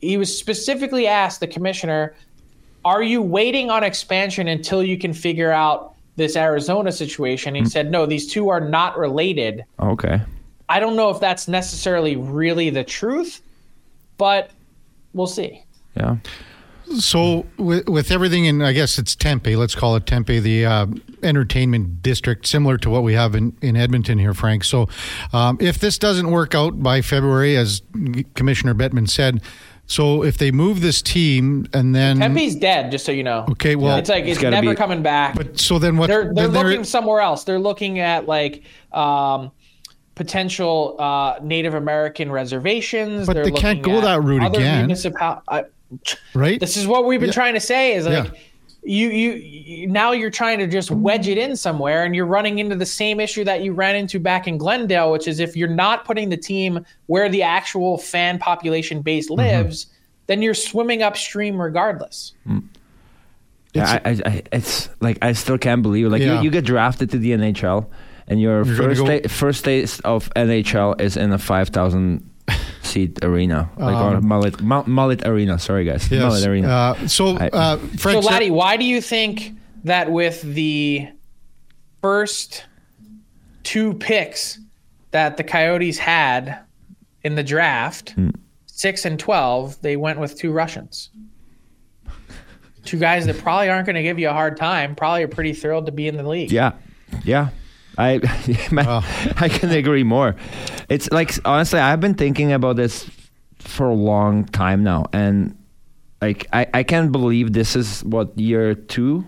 [0.00, 2.14] he was specifically asked the commissioner,
[2.84, 7.54] Are you waiting on expansion until you can figure out this Arizona situation?
[7.54, 7.68] He mm-hmm.
[7.68, 9.64] said, No, these two are not related.
[9.80, 10.20] okay.
[10.68, 13.42] I don't know if that's necessarily really the truth,
[14.22, 14.50] but
[15.14, 15.64] we'll see.
[15.96, 16.18] Yeah.
[16.96, 19.56] So with, with everything in, I guess it's Tempe.
[19.56, 20.86] Let's call it Tempe, the uh,
[21.24, 24.62] entertainment district, similar to what we have in, in Edmonton here, Frank.
[24.62, 24.88] So
[25.32, 27.82] um, if this doesn't work out by February, as
[28.36, 29.42] Commissioner Bettman said,
[29.86, 33.44] so if they move this team and then Tempe's dead, just so you know.
[33.50, 35.34] okay, well, it's like it's, gotta never be- coming back.
[35.34, 36.06] but so then what?
[36.06, 37.42] they're they're then there- looking somewhere else.
[37.42, 39.50] They're looking at like um,
[40.14, 43.26] potential uh, Native American reservations.
[43.26, 44.86] But They're they can't go that route again.
[44.86, 45.64] municipal- I,
[46.34, 46.58] right?
[46.60, 47.32] this is what we've been Yeah.
[47.34, 47.94] trying to say.
[47.94, 48.30] Is like Yeah.
[48.84, 52.58] you, you you now you're trying to just wedge it in somewhere, and you're running
[52.58, 55.68] into the same issue that you ran into back in Glendale, which is if you're
[55.68, 59.38] not putting the team where the actual fan population base Mm-hmm.
[59.40, 59.86] lives.
[60.28, 62.32] Then you're swimming upstream regardless.
[63.74, 66.10] Yeah, I, I, I, it's like I still can't believe it.
[66.10, 66.38] Like Yeah.
[66.38, 67.86] you, you get drafted to the NHL,
[68.28, 72.28] and your You're first day, first taste of NHL is in a five thousand
[72.82, 75.58] seat arena, like or Um, Mullett Mul- Mullett arena.
[75.58, 76.22] Sorry guys, Yes.
[76.22, 76.68] Mullett arena.
[76.68, 79.52] Uh, so, I- uh, So, Laddie, why do you think
[79.84, 81.08] that with the
[82.02, 82.64] first
[83.62, 84.58] two picks
[85.12, 86.58] that the Coyotes had
[87.22, 88.14] in the draft,
[88.66, 91.10] six and 12, they went with two Russians?
[92.84, 95.52] Two guys that probably aren't going to give you a hard time, probably are pretty
[95.52, 96.50] thrilled to be in the league.
[96.50, 96.72] Yeah,
[97.24, 97.50] yeah.
[97.98, 98.20] I
[98.72, 99.02] man, Wow.
[99.36, 100.34] I can agree more.
[100.88, 103.08] It's like honestly, I've been thinking about this
[103.58, 105.56] for a long time now, and
[106.20, 109.24] like I, I can't believe this is what year two,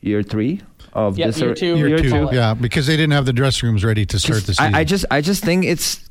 [0.00, 0.60] year three
[0.92, 1.76] of Yep, this year or- two.
[1.76, 2.28] year Year two, two.
[2.32, 4.74] yeah, because they didn't have the dressing rooms ready to start the season.
[4.74, 6.08] I, I just I just think it's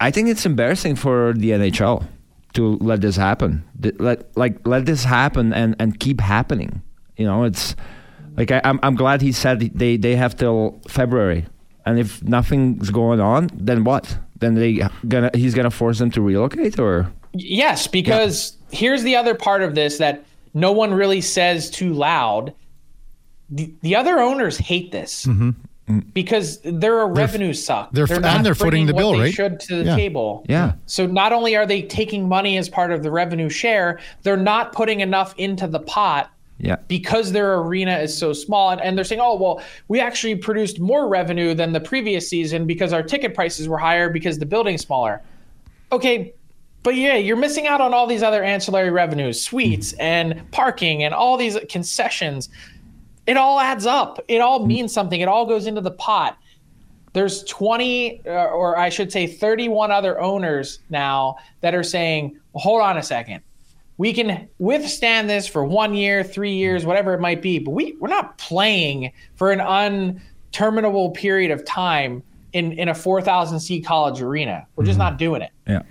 [0.00, 2.06] I think it's embarrassing for the NHL
[2.54, 3.64] to let this happen.
[3.98, 6.82] Let like let this happen and and keep happening.
[7.16, 7.74] You know, it's
[8.38, 11.44] like I, I'm I'm glad he said they they have till February,
[11.84, 14.18] and if nothing's going on, then what?
[14.38, 19.34] Then they gonna he's gonna force them to relocate or Yes, because here's the other
[19.34, 20.24] part of this that
[20.54, 22.54] no one really says too loud.
[23.50, 25.26] The, the other owners hate this
[26.12, 27.86] because they're a revenue suck.
[27.92, 27.94] Mm-hmm.
[27.96, 29.34] they're- and not they're footing the what bill, they right?
[29.34, 29.96] Should to the Yeah.
[29.96, 30.44] table.
[30.48, 30.72] Yeah.
[30.86, 34.72] So not only are they taking money as part of the revenue share, they're not
[34.72, 36.76] putting enough into the pot yeah.
[36.88, 40.80] because their arena is so small and, and they're saying oh well we actually produced
[40.80, 44.82] more revenue than the previous season because our ticket prices were higher because the building's
[44.82, 45.22] smaller.
[45.92, 46.34] Okay
[46.82, 51.14] but yeah you're missing out on all these other ancillary revenues suites and parking and
[51.14, 52.48] all these concessions.
[53.26, 54.24] It all adds up.
[54.26, 55.20] It all means something.
[55.20, 56.38] It all goes into the pot.
[57.12, 62.62] There's 20 uh, or i should say 31 other owners now that are saying well,
[62.62, 63.42] hold on a second
[63.98, 67.96] we can withstand this for one year, three years, whatever it might be, but we,
[67.98, 74.22] we're not playing for an unterminable period of time in, in a 4,000 seat college
[74.22, 74.66] arena.
[74.76, 75.50] We're just not doing it.
[75.66, 75.82] Yeah.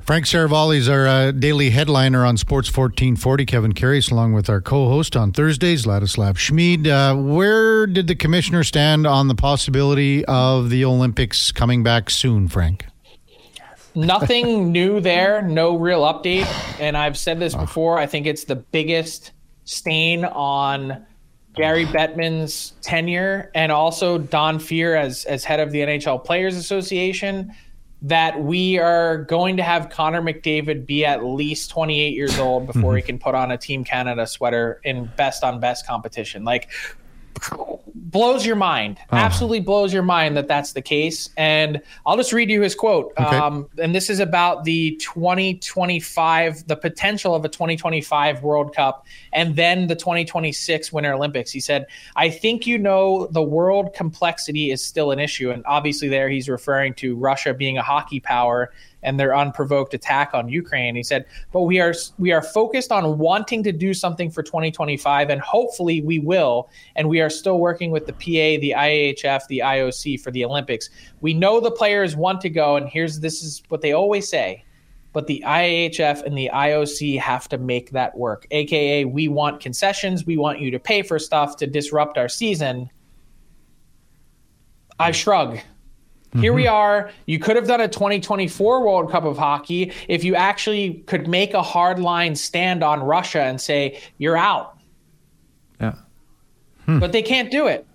[0.00, 3.44] Frank Seravalli is our uh, daily headliner on Sports 1440.
[3.44, 6.86] Kevin Karius, along with our co-host on Thursdays, Ladislav Smid.
[6.86, 12.48] Uh, where did the commissioner stand on the possibility of the Olympics coming back soon,
[12.48, 12.86] Frank?
[13.94, 16.46] Nothing new there, no real update.
[16.80, 17.60] And I've said this ah.
[17.60, 17.98] before.
[17.98, 19.32] I think it's the biggest
[19.64, 21.04] stain on
[21.54, 27.52] Gary Bettman's tenure and also Don Fehr as, as head of the NHL Players Association
[28.00, 32.92] that we are going to have Connor McDavid be at least 28 years old before
[32.92, 32.96] mm-hmm.
[32.96, 36.44] he can put on a Team Canada sweater in best on best competition.
[36.44, 36.70] Like,
[38.10, 38.98] blows your mind.
[39.12, 39.16] Oh.
[39.16, 41.28] Absolutely blows your mind that that's the case.
[41.36, 43.12] And I'll just read you his quote.
[43.18, 43.36] Okay.
[43.36, 49.56] Um, and this is about the 2025, the potential of a 2025 World Cup and
[49.56, 51.50] then the 2026 Winter Olympics.
[51.50, 55.50] He said, I think you know the world complexity is still an issue.
[55.50, 60.30] And obviously, there he's referring to Russia being a hockey power and their unprovoked attack
[60.34, 60.96] on Ukraine.
[60.96, 65.30] He said, "But we are we are focused on wanting to do something for 2025,
[65.30, 66.68] and hopefully we will.
[66.96, 70.90] And we are still working with the PA, the IIHF, the IOC for the Olympics.
[71.20, 74.64] We know the players want to go, and here's this is what they always say."
[75.14, 78.46] But the IIHF and the IOC have to make that work.
[78.50, 80.26] AKA, we want concessions.
[80.26, 82.90] We want you to pay for stuff to disrupt our season.
[85.00, 85.58] I shrug.
[86.34, 86.74] Here we mm-hmm.
[86.74, 87.10] are.
[87.26, 91.54] You could have done a 2024 World Cup of Hockey if you actually could make
[91.54, 94.78] a hard line stand on Russia and say, you're out.
[95.80, 95.94] Yeah.
[96.84, 96.98] Hmm.
[96.98, 97.86] But they can't do it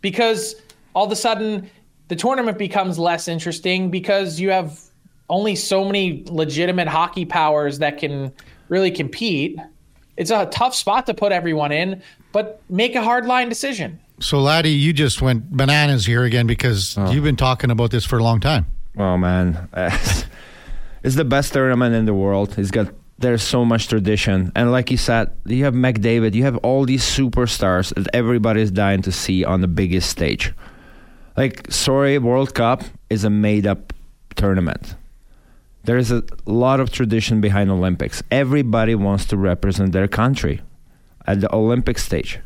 [0.00, 0.54] because
[0.94, 1.70] all of a sudden
[2.08, 4.80] the tournament becomes less interesting because you have
[5.28, 8.32] only so many legitimate hockey powers that can
[8.68, 9.58] really compete.
[10.18, 12.02] It's a tough spot to put everyone in,
[12.32, 14.00] but make a hard line decision.
[14.20, 17.12] So, Laddie, you just went bananas here again because oh.
[17.12, 18.66] you've been talking about this for a long time.
[18.96, 19.68] Oh man,
[21.04, 22.58] it's the best tournament in the world.
[22.58, 26.56] It's got there's so much tradition, and like you said, you have McDavid, you have
[26.58, 30.52] all these superstars that everybody's dying to see on the biggest stage.
[31.36, 33.92] Like, sorry, World Cup is a made-up
[34.34, 34.96] tournament.
[35.84, 38.22] There's a lot of tradition behind Olympics.
[38.30, 40.60] Everybody wants to represent their country
[41.26, 42.40] at the Olympic stage.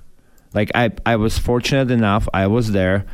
[0.54, 2.28] Like I, I was fortunate enough.
[2.34, 3.06] I was there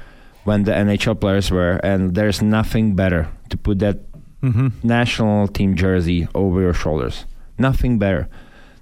[0.45, 3.99] when the NHL players were, and there's nothing better to put that
[4.43, 4.69] mm-hmm.
[4.83, 7.27] national team jersey over your shoulders.
[7.59, 8.29] Nothing better.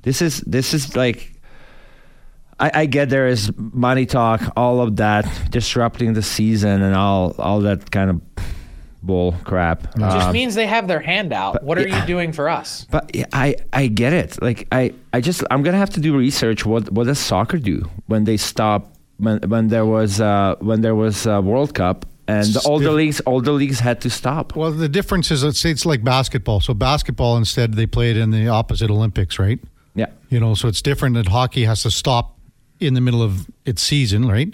[0.02, 1.32] This is this is like.
[2.58, 7.34] I, I get there is money talk, all of that, disrupting the season and all
[7.38, 8.20] all that kind of
[9.06, 9.84] bull crap.
[9.84, 11.62] It just Um, means they have their hand out.
[11.62, 12.00] What are yeah.
[12.00, 12.86] you doing for us?
[12.90, 14.42] but yeah, I I get it.
[14.42, 16.66] Like I I just I'm gonna have to do research.
[16.66, 18.80] What what does soccer do when they stop
[19.18, 22.90] when when there was uh, when there was a World Cup and the, all the
[22.90, 24.56] leagues all the leagues had to stop.
[24.56, 26.60] Well, the difference is, let's say it's like basketball.
[26.60, 29.60] So, basketball instead, they played it in the opposite Olympics, right?
[29.94, 30.10] Yeah.
[30.28, 32.36] You know, so it's different that hockey has to stop
[32.80, 34.52] in the middle of its season, right?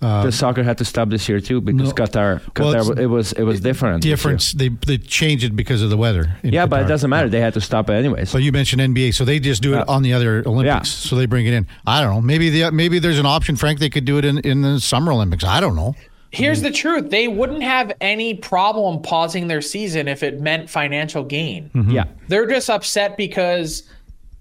[0.00, 1.94] The soccer had to stop this year too because no.
[1.94, 4.02] Qatar, Well, Qatar it's- it was it was different.
[4.02, 4.10] this.
[4.10, 4.52] Difference.
[4.52, 6.36] They they changed it because of the weather.
[6.42, 7.28] in Yeah, but it doesn't matter.
[7.28, 8.32] They had to stop it anyways.
[8.32, 11.04] But you mentioned NBA, so they just do it Uh, on the other Olympics.
[11.04, 11.08] yeah.
[11.08, 11.66] So they bring it in.
[11.86, 12.20] I don't know.
[12.22, 13.78] Maybe the maybe there's an option, Frank.
[13.78, 15.44] They could do it in, in the Summer Olympics.
[15.44, 15.94] I don't know.
[16.32, 17.10] Here's the truth.
[17.10, 21.70] They wouldn't have any problem pausing their season if it meant financial gain.
[21.88, 22.04] yeah.
[22.28, 23.82] They're just upset because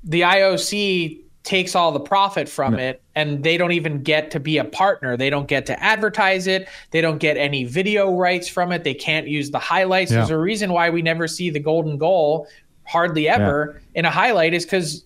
[0.04, 4.58] the IOC takes all the profit from it and they don't even get to be
[4.58, 5.16] a partner.
[5.16, 6.68] They don't get to advertise it.
[6.92, 8.84] They don't get any video rights from it.
[8.84, 10.12] They can't use the highlights.
[10.12, 10.18] Yeah.
[10.18, 12.48] There's a reason why we never see the golden goal
[12.84, 15.06] hardly ever in a highlight is because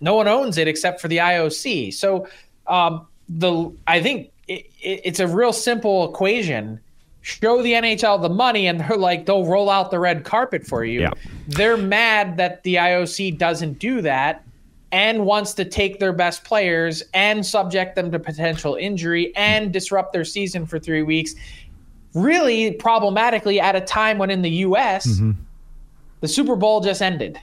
[0.00, 1.94] no one owns it except for the IOC.
[1.94, 2.26] So
[2.66, 6.80] um, the I think it, it, it's a real simple equation.
[7.22, 10.84] Show the NHL the money, and they're like they'll roll out the red carpet for
[10.84, 11.02] you.
[11.02, 11.10] Yeah.
[11.48, 14.42] They're mad that the IOC doesn't do that
[14.92, 20.12] and wants to take their best players and subject them to potential injury and disrupt
[20.12, 21.34] their season for three weeks.
[22.14, 25.32] Really problematically at a time when in the US, mm-hmm.
[26.20, 27.38] the Super Bowl just ended.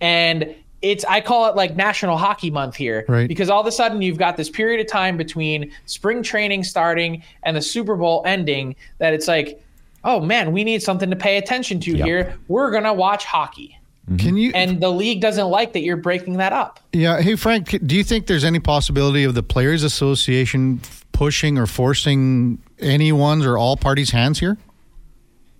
[0.00, 3.04] And it's I call it like National Hockey Month here.
[3.08, 3.26] Right.
[3.26, 7.22] Because all of a sudden you've got this period of time between spring training starting
[7.42, 9.60] and the Super Bowl ending that it's like,
[10.04, 12.38] oh man, we need something to pay attention to here.
[12.46, 13.77] We're gonna watch hockey.
[14.08, 14.16] Mm-hmm.
[14.16, 14.50] Can you?
[14.54, 16.80] And the league doesn't like that you're breaking that up.
[16.92, 17.20] yeah.
[17.20, 17.78] Hey, Frank.
[17.86, 20.80] Do you think there's any possibility of the Players Association
[21.12, 24.56] pushing or forcing anyone's or all parties' hands here?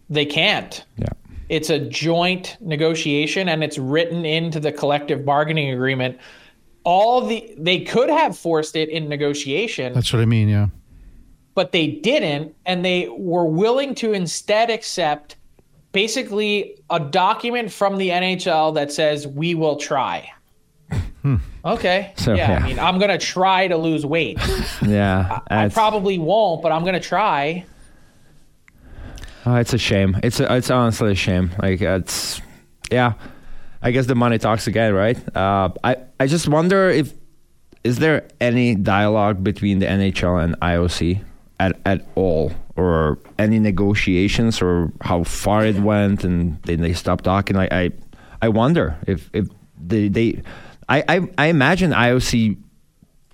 [0.08, 0.84] They can't.
[0.96, 1.08] Yeah.
[1.48, 6.18] It's a joint negotiation and it's written into the collective bargaining agreement.
[6.84, 10.48] All the they could have forced it in negotiation, That's what I mean.
[10.48, 10.68] Yeah.
[11.54, 15.37] but they didn't and they were willing to instead accept
[15.92, 20.31] basically a document from the NHL that says we will try.
[21.64, 22.12] Okay.
[22.16, 22.64] So, yeah, yeah.
[22.64, 24.38] I mean, I'm going to try to lose weight.
[24.87, 25.40] Yeah.
[25.51, 27.66] I it's, probably won't, but I'm going to try.
[29.44, 30.16] oh, it's a shame.
[30.22, 31.51] It's a, it's honestly a shame.
[31.61, 32.40] Like it's
[32.90, 33.14] yeah.
[33.83, 35.37] I guess the money talks again, right?
[35.37, 37.12] Uh, I I just wonder if
[37.85, 41.22] is there any dialogue between the NHL and IOC
[41.61, 47.25] at at all, or any negotiations, or how far it went, and then they stopped
[47.25, 47.57] talking.
[47.57, 47.91] Like I
[48.41, 49.49] I wonder if if
[49.85, 50.43] they they
[50.88, 52.57] I I, I imagine IOC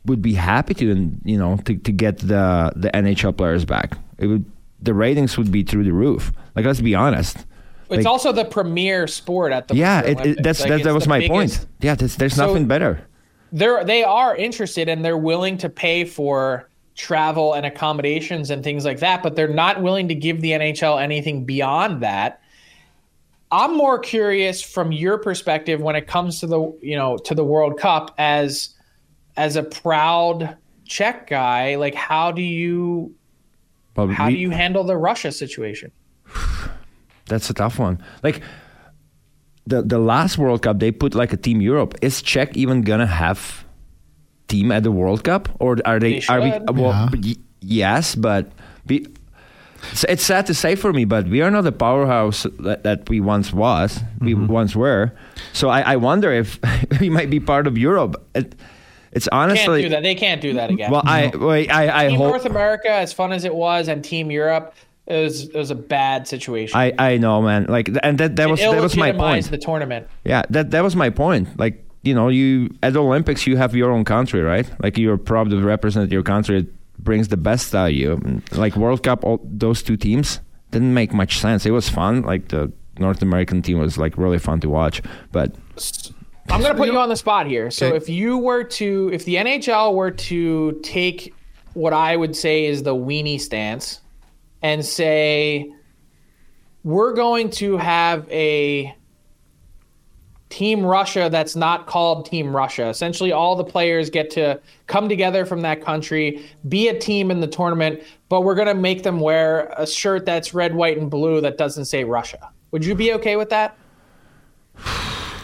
[0.07, 3.97] would be happy to, and you know, to, to get the the NHL players back.
[4.19, 4.45] It would
[4.83, 6.33] the ratings would be through the roof.
[6.57, 7.37] Like let's be honest.
[7.91, 10.95] It's Like- also the premier sport at the yeah, it, it, that's Like, that, that
[10.95, 11.31] was my biggest-
[11.61, 11.67] point.
[11.81, 13.07] Yeah, there's, there's So- nothing better.
[13.53, 18.85] they're they are interested and they're willing to pay for travel and accommodations and things
[18.85, 22.41] like that, but they're not willing to give the NHL anything beyond that.
[23.51, 27.45] I'm more curious from your perspective when it comes to the you know to the
[27.45, 28.71] World Cup as
[29.37, 31.77] as a proud Czech guy.
[31.77, 33.15] Like, how do you
[33.97, 35.93] how do you handle the Russia situation?
[37.27, 38.03] That's a tough one.
[38.23, 38.43] Like
[39.67, 41.95] the the last World Cup, they put like a Team Europe.
[42.03, 43.65] Is Czech even gonna have
[44.49, 46.21] team at the World Cup, or are they?
[46.21, 46.51] They are we?
[46.73, 47.09] Well, Yeah.
[47.23, 48.51] y- yes, but
[48.87, 49.07] we.
[49.93, 53.07] It's, it's sad to say for me, but we are not the powerhouse that, that
[53.11, 54.01] we once was.
[54.21, 54.47] We Mm-hmm.
[54.47, 55.13] once were.
[55.53, 56.59] So I, I wonder if
[57.01, 58.17] we might be part of Europe.
[58.35, 58.55] It,
[59.13, 59.83] it's Can't honestly.
[59.83, 60.03] do that.
[60.03, 60.91] They can't do that again.
[60.91, 62.31] Well, I wait, I I Team hope.
[62.31, 64.75] North America, as fun as it was, and Team Europe,
[65.07, 66.77] it was it was a bad situation.
[66.81, 67.67] I, I know, man.
[67.69, 69.51] Like, and that that was It that was my point.
[69.51, 70.09] The tournament.
[70.25, 71.59] Yeah, that that was my point.
[71.59, 74.69] Like you know, you at the Olympics you have your own country, right?
[74.83, 76.59] Like you're proud to represent your country.
[76.61, 78.43] It brings the best out of you.
[78.53, 80.40] Like World Cup, all those two teams
[80.71, 81.67] didn't make much sense.
[81.67, 82.23] It was fun.
[82.23, 85.55] Like the North American team was like really fun to watch, but
[86.51, 87.71] I'm going to put you on the spot here.
[87.71, 87.97] So Okay.
[87.97, 91.35] if you were to, if the NHL were to take
[91.73, 94.01] what I would say is the weenie stance
[94.62, 95.73] and say,
[96.85, 98.95] we're going to have a
[100.55, 102.88] Team Russia that's not called Team Russia.
[102.88, 107.40] Essentially, all the players get to come together from that country, be a team in
[107.40, 111.11] the tournament, but we're going to make them wear a shirt that's red, white, and
[111.11, 112.51] blue that doesn't say Russia.
[112.71, 113.77] Would you be okay with that?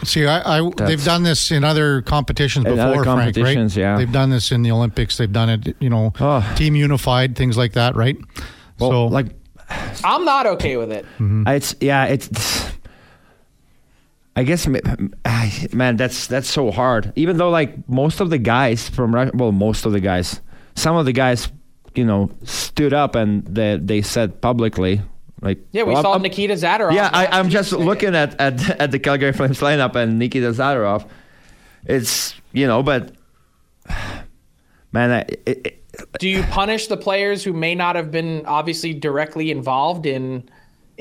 [0.05, 3.35] See, I, I they've done this in other competitions In before, other Frank.
[3.35, 3.75] right?
[3.75, 3.97] yeah.
[3.97, 5.17] They've done this in the Olympics.
[5.17, 6.53] They've done it, you know, Oh.
[6.55, 8.17] team unified, things like that, right?
[8.79, 9.27] well, so, like
[10.05, 11.05] I'm not okay with it.
[11.19, 12.60] it's yeah, it's.
[14.35, 17.11] I guess, man, that's that's so hard.
[17.15, 20.39] Even though, like most of the guys from Russia, well, most of the guys,
[20.75, 21.51] some of the guys,
[21.95, 25.01] you know, stood up and they they said publicly,
[25.41, 26.93] like, Yeah, we well, saw I'm- Nikita Zadorov.
[26.93, 31.07] Yeah, I, I'm just looking at, at at the Calgary Flames lineup and Nikita Zadorov.
[31.85, 33.11] It's you know, but
[34.93, 35.83] man, I, it, it,
[36.19, 40.49] Do you punish the players who may not have been obviously directly involved in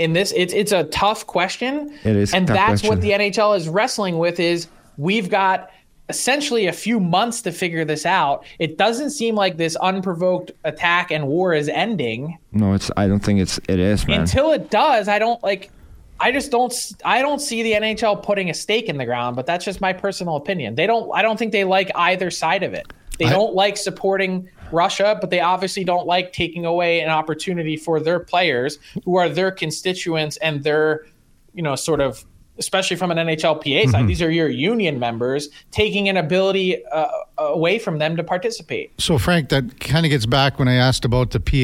[0.01, 0.33] in this?
[0.35, 1.97] It's it's a tough question.
[2.05, 4.41] It is and that's what the NHL is wrestling with.
[4.41, 5.71] Is we've got
[6.09, 8.45] essentially a few months to figure this out.
[8.59, 12.39] It doesn't seem like this unprovoked attack and war is ending.
[12.53, 12.91] no, it's.
[12.97, 13.59] I don't think it's.
[13.69, 14.23] It is, man.
[14.23, 15.71] Until it does, I don't like.
[16.19, 16.75] I just don't.
[17.05, 19.37] I don't see the NHL putting a stake in the ground.
[19.37, 20.75] But that's just my personal opinion.
[20.77, 21.11] They don't.
[21.15, 22.91] I don't think they like either side of it.
[23.19, 27.77] They I- don't like supporting Russia, but they obviously don't like taking away an opportunity
[27.77, 31.07] for their players, who are their constituents and their,
[31.55, 32.25] you know, sort of.
[32.61, 33.91] Especially from an NHLPA Mm-hmm.
[33.91, 38.93] side, these are your union members taking an ability uh, away from them to participate.
[39.01, 41.57] So, Frank, that kind of gets back when I asked about the PA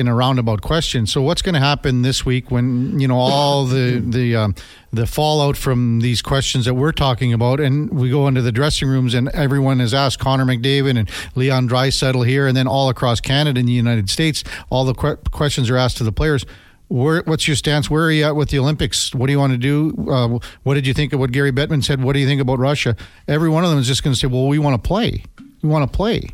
[0.00, 1.06] in a roundabout question.
[1.06, 4.54] So, what's going to happen this week when you know all the the um,
[4.92, 8.86] the fallout from these questions that we're talking about, and we go into the dressing
[8.88, 13.20] rooms and everyone is asked Connor McDavid and Leon Draisaitl here, and then all across
[13.20, 16.46] Canada and the United States, all the que- questions are asked to the players.
[16.88, 17.88] Where, what's your stance?
[17.90, 19.14] Where are you at with the Olympics?
[19.14, 20.06] What do you want to do?
[20.08, 22.02] Uh, what did you think of what Gary Bettman said?
[22.02, 22.96] What do you think about Russia?
[23.26, 25.24] Every one of them is just going to say, "Well, we want to play.
[25.62, 26.28] We want to play."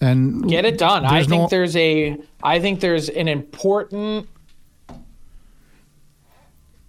[0.00, 1.04] And Get it done.
[1.04, 4.28] I think no- there's a I think there's an important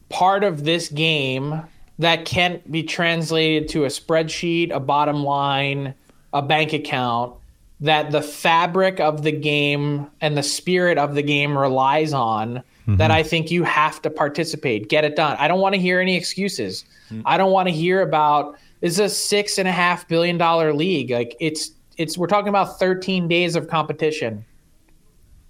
[0.10, 1.62] part of this game
[2.00, 5.96] that can't be translated to a spreadsheet, a bottom line,
[6.34, 7.36] a bank account
[7.82, 12.94] that the fabric of the game and the spirit of the game relies on that
[12.94, 13.12] mm-hmm.
[13.12, 14.90] I think you have to participate.
[14.90, 15.36] Get it done.
[15.40, 16.86] I don't want to hear any excuses.
[17.10, 17.22] Mm-hmm.
[17.26, 20.74] I don't want to hear about this is a six and a half billion dollar
[20.74, 21.10] league.
[21.10, 24.46] Like it's it's we're talking about 13 days of competition.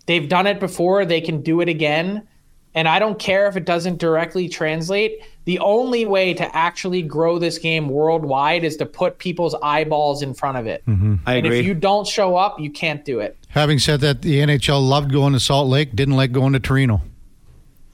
[0.06, 2.28] They've done it before, they can do it again.
[2.76, 5.22] And I don't care if it doesn't directly translate.
[5.46, 10.34] The only way to actually grow this game worldwide is to put people's eyeballs in
[10.34, 10.86] front of it.
[10.86, 11.16] Mm-hmm.
[11.26, 11.60] I And agree.
[11.60, 13.38] if you don't show up, you can't do it.
[13.50, 17.02] Having said that, the NHL loved going to Salt Lake, didn't like going to Torino.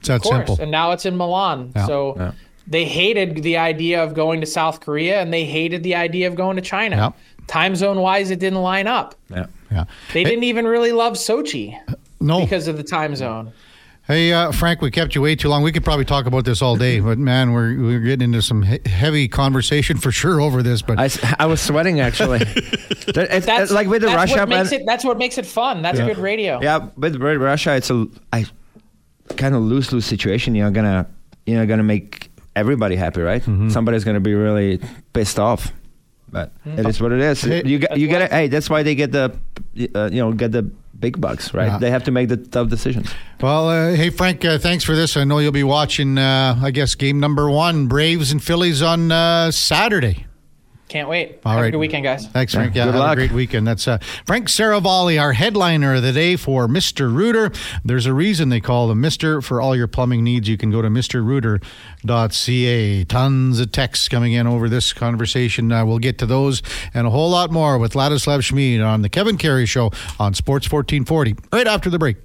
[0.02, 0.36] It's that Of course.
[0.36, 0.58] simple.
[0.60, 1.72] And now it's in Milan.
[1.76, 1.86] Yeah.
[1.86, 2.32] So Yeah.
[2.66, 6.34] they hated the idea of going to South Korea and they hated the idea of
[6.34, 6.96] going to China.
[6.96, 7.10] Yeah.
[7.46, 9.14] Time zone wise, it didn't line up.
[9.30, 9.46] yeah.
[9.70, 9.84] Yeah.
[10.12, 11.76] They didn't even really love Sochi
[12.20, 12.40] No.
[12.40, 13.52] because of the time zone.
[14.08, 15.62] Hey, uh, Frank, we kept you way too long.
[15.62, 18.62] We could probably talk about this all day, but man, we're, we're getting into some
[18.62, 20.82] he- heavy conversation for sure over this.
[20.82, 20.98] But
[21.38, 22.40] I was sweating actually.
[23.02, 24.82] It's- That's it's like with the that's Russia what makes it.
[24.86, 25.82] That's what makes it fun.
[25.82, 26.60] That's good radio.
[26.62, 28.44] Yeah, with with Russia, it's a I
[29.36, 30.54] kind of lose lose situation.
[30.54, 31.06] You're gonna
[31.46, 33.42] you're gonna make everybody happy, right?
[33.42, 33.70] Mm-hmm.
[33.70, 34.80] Somebody's gonna be really
[35.12, 35.72] pissed off,
[36.30, 37.42] but it is what it is.
[37.42, 38.32] Hey- you get you That's get it.
[38.32, 39.36] Hey, that's why they get the
[39.94, 40.62] uh, you know get the
[40.98, 41.66] big bucks, right?
[41.66, 41.78] Yeah.
[41.78, 43.10] They have to make the tough decisions.
[43.40, 45.16] Well, uh, hey Frank, uh, thanks for this.
[45.16, 46.16] I know you'll be watching.
[46.16, 50.26] Uh, I guess game number one, Braves and Phillies on uh, Saturday.
[50.92, 51.38] Can't wait.
[51.46, 51.68] All Have right.
[51.68, 52.26] a good weekend, guys.
[52.26, 52.74] Thanks, Frank.
[52.74, 53.12] Yeah, good have luck.
[53.14, 53.66] a great weekend.
[53.66, 57.10] That's uh, Frank Seravalli, our headliner of the day for Mr.
[57.10, 57.50] Rooter.
[57.82, 59.42] There's a reason they call him Mr.
[59.42, 60.88] For all your plumbing needs, you can go to
[62.04, 63.04] mrrooter.ca.
[63.04, 65.72] Tons of texts coming in over this conversation.
[65.72, 66.62] Uh, we'll get to those
[66.92, 69.86] and a whole lot more with Ladislav Smid on the Kevin Karius Show
[70.18, 72.18] on Sports 1440 right after the break.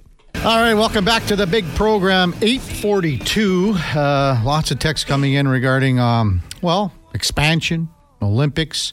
[0.44, 2.34] All right, welcome back to the big program.
[2.42, 3.74] 842.
[3.98, 7.88] Uh, lots of texts coming in regarding, um, well, expansion,
[8.22, 8.92] Olympics.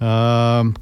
[0.00, 0.76] Um,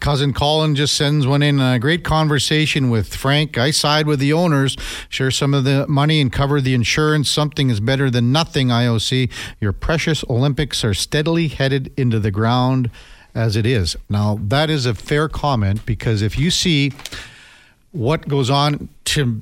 [0.00, 1.60] cousin Colin just sends one in.
[1.60, 3.58] A great conversation with Frank.
[3.58, 4.76] I side with the owners.
[5.08, 7.30] Share some of the money and cover the insurance.
[7.30, 9.30] Something is better than nothing, IOC.
[9.60, 12.90] Your precious Olympics are steadily headed into the ground
[13.34, 13.96] as it is.
[14.08, 16.92] Now, that is a fair comment because if you see
[17.92, 19.40] what goes on to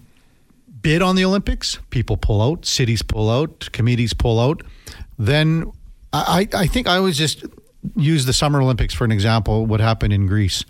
[0.83, 4.63] bid on the Olympics, people pull out, cities pull out, committees pull out,
[5.19, 5.73] then
[6.13, 7.45] I, I think I always just
[7.97, 10.65] use the Summer Olympics for an example, what happened in Greece.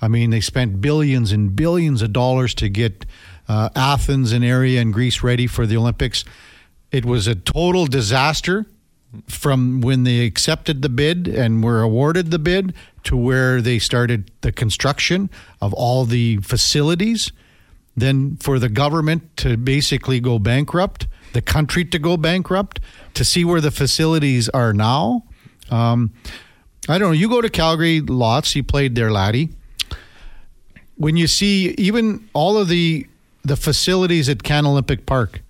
[0.00, 3.06] I mean, they spent billions and billions of dollars to get
[3.48, 6.24] uh, Athens and area and Greece ready for the Olympics.
[6.90, 8.66] It was a total disaster
[9.28, 14.30] from when they accepted the bid and were awarded the bid to where they started
[14.42, 15.30] the construction
[15.60, 17.32] of all the facilities.
[17.96, 22.80] Then for the government to basically go bankrupt, the country to go bankrupt,
[23.14, 25.24] to see where the facilities are now.
[25.70, 26.12] Um,
[26.88, 27.12] I don't know.
[27.12, 28.54] You go to Calgary lots.
[28.54, 29.50] You played there, laddie.
[30.96, 33.06] When you see even all of the
[33.44, 35.40] the facilities at Can Olympic Park,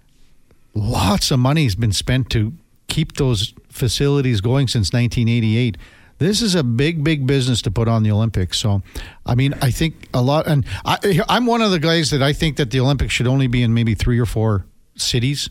[0.74, 2.52] lots of money has been spent to
[2.88, 5.76] keep those facilities going since 1988.
[6.18, 8.58] This is a big, big business to put on the Olympics.
[8.58, 8.82] So,
[9.26, 12.32] I mean, I think a lot, and I, I'm one of the guys that I
[12.32, 14.64] think that the Olympics should only be in maybe three or four
[14.96, 15.50] cities,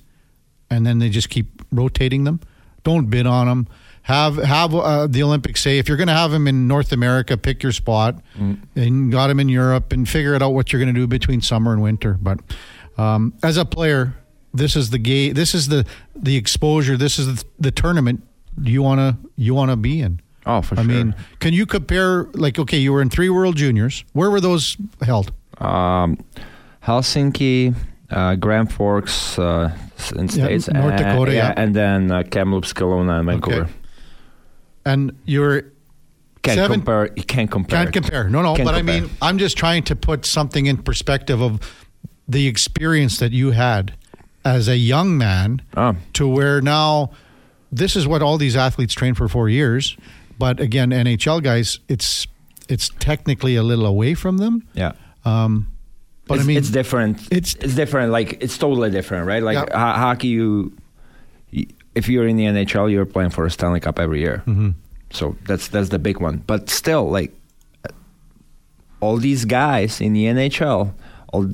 [0.70, 2.40] and then they just keep rotating them.
[2.84, 3.68] Don't bid on them.
[4.06, 7.38] Have have uh, the Olympics say if you're going to have them in North America,
[7.38, 8.22] pick your spot,
[8.76, 11.42] and got them in Europe, and figure it out what you're going to do between
[11.42, 12.14] summer and winter.
[12.22, 12.40] But
[13.00, 14.14] um, as a player,
[14.54, 15.32] this is the gay.
[15.32, 16.98] This is the the exposure.
[16.98, 18.22] This is the, the tournament
[18.62, 20.20] you want to you want to be in.
[20.46, 20.92] Oh, for I sure.
[20.94, 22.26] mean, can you compare?
[22.34, 24.06] Like, okay, you were in three World Juniors.
[24.14, 25.32] Where were those held?
[25.58, 26.20] um,
[26.86, 27.74] Helsinki,
[28.12, 29.76] uh, Grand Forks uh,
[30.16, 31.54] in Yeah, states, North and- Dakota, yeah.
[31.58, 33.62] and then uh, Kamloops, Kelowna, and Vancouver.
[33.64, 33.72] Okay.
[34.86, 35.64] And you're
[36.44, 37.10] Can't Seven- compare.
[37.16, 37.80] You can't compare.
[37.84, 38.30] Can't compare.
[38.30, 38.56] No, no.
[38.56, 38.96] Can't but compare.
[38.98, 41.60] I mean, I'm just trying to put something in perspective of
[42.28, 43.94] the experience that you had
[44.44, 45.96] as a young man Oh.
[46.14, 47.10] to where now
[47.72, 49.98] this is what all these athletes train for four years.
[50.38, 52.28] But again, NHL guys, it's
[52.70, 54.64] it's technically a little away from them.
[54.74, 54.92] Yeah.
[55.24, 55.68] Um,
[56.28, 57.18] but it's, I mean, it's different.
[57.32, 58.12] it's- It's different.
[58.12, 59.42] Like it's totally different, right?
[59.42, 59.80] Like Yeah.
[59.94, 60.74] ho- hockey, you,
[61.96, 64.44] if you're in the NHL, you're playing for a Stanley Cup every year.
[64.46, 64.72] Mm-hmm.
[65.12, 66.44] So that's that's the big one.
[66.46, 67.34] But still, like
[69.00, 70.94] all these guys in the NHL,
[71.32, 71.52] all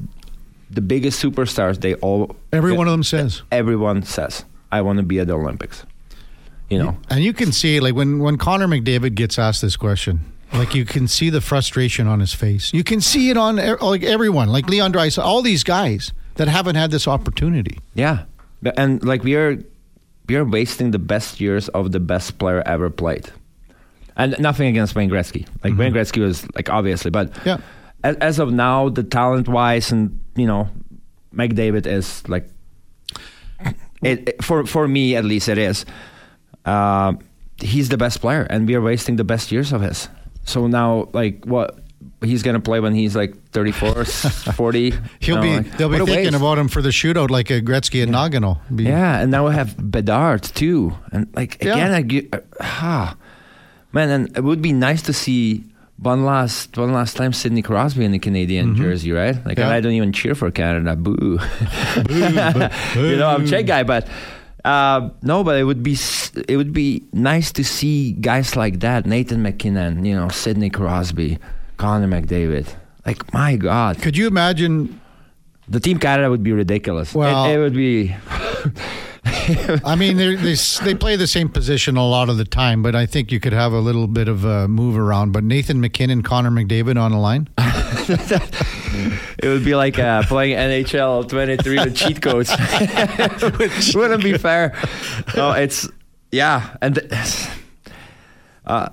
[0.69, 3.41] the biggest superstars, they all every one of them says.
[3.51, 5.85] everyone says, "I want to be at the Olympics."
[6.69, 10.21] You know, And you can see like when when Connor McDavid gets asked this question,
[10.53, 12.73] like you can see the frustration on his face.
[12.73, 16.75] You can see it on like everyone, like Leon Draisaitl, all these guys that haven't
[16.75, 17.79] had this opportunity.
[17.93, 18.23] yeah,
[18.77, 19.57] and like we are,
[20.31, 23.27] we are wasting the best years of the best player ever played.
[24.15, 25.43] And nothing against Wayne Gretzky.
[25.63, 27.47] Like Wayne Gretzky was like obviously, but Mm-hmm.
[27.49, 27.57] Yeah.
[28.03, 30.69] as, as of now, the talent wise, and you know,
[31.35, 32.47] McDavid is like,
[34.01, 35.85] it, it- for for me at least, it is.
[36.65, 37.13] Uh,
[37.59, 40.07] he's the best player, and we are wasting the best years of his.
[40.45, 41.79] So now, like, what
[42.21, 44.93] he's gonna play when he's like 34, 40?
[45.19, 48.01] He'll know, be like, they'll be thinking about him for the shootout like a Gretzky
[48.03, 48.59] at Nagano.
[48.75, 51.73] Be- Yeah, and now we have Bedard too, and like Yeah.
[51.73, 53.15] again, I get, uh, ah,
[53.91, 55.63] man, and it would be nice to see
[55.97, 59.35] one last one last time Sidney Crosby in the Canadian jersey, right?
[59.45, 59.61] Like, and Mm-hmm.
[59.61, 59.69] Yeah.
[59.69, 61.37] I don't even cheer for Canada, boo.
[62.09, 64.07] you know, I'm a Czech guy, but.
[64.63, 65.97] Uh, no, but it would be
[66.47, 71.39] it would be nice to see guys like that, Nathan MacKinnon, you know, Sidney Crosby,
[71.81, 72.67] Connor McDavid.
[73.05, 75.01] Like my God, Could you imagine
[75.67, 77.13] The Team Canada would be ridiculous.
[77.15, 78.15] Well- it, it would be.
[79.83, 82.83] I mean, they're- they s- they play the same position a lot of the time,
[82.83, 85.31] but I think you could have a little bit of a move around.
[85.31, 87.49] But Nathan MacKinnon, Connor McDavid on the line.
[89.41, 92.51] It would be like uh, playing NHL 23 with cheat codes.
[93.95, 94.75] Wouldn't be fair.
[95.35, 95.87] No, it's
[96.31, 96.99] yeah, and
[98.67, 98.89] uh,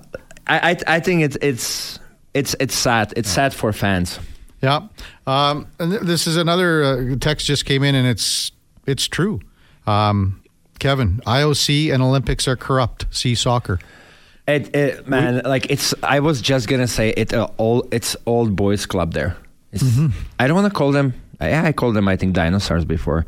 [0.47, 1.99] I, I I think it's it's
[2.33, 3.13] it's it's sad.
[3.15, 4.19] It's sad for fans.
[4.61, 4.87] Yeah.
[5.25, 8.51] Um, and th- this is another uh, text just came in, and it's
[8.85, 9.39] it's true.
[9.87, 10.41] Um,
[10.79, 13.05] Kevin, IOC and Olympics are corrupt.
[13.11, 13.79] See soccer.
[14.47, 15.93] It, it man, like it's.
[16.01, 17.33] I was just gonna say it.
[17.33, 19.37] Uh, all it's old boys club there.
[19.71, 19.83] It's,
[20.39, 21.13] I don't want to call them.
[21.39, 22.07] Yeah, I called them.
[22.07, 23.25] I think dinosaurs before.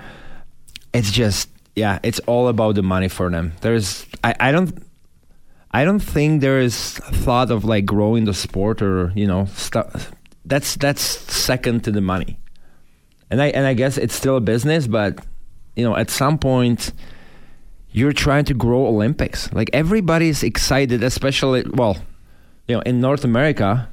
[0.94, 2.00] It's just yeah.
[2.04, 3.54] It's all about the money for them.
[3.62, 4.06] There's.
[4.24, 4.36] I.
[4.40, 4.74] I don't.
[5.72, 6.94] I don't think there is
[7.24, 10.12] thought of like growing the sport or you know stuff.
[10.46, 12.40] That's that's second to the money.
[13.30, 15.26] And I and I guess it's still a business, but
[15.76, 16.92] you know at some point
[17.92, 19.52] you're trying to grow Olympics.
[19.54, 21.98] Like everybody's excited, especially well,
[22.68, 23.90] you know, in North America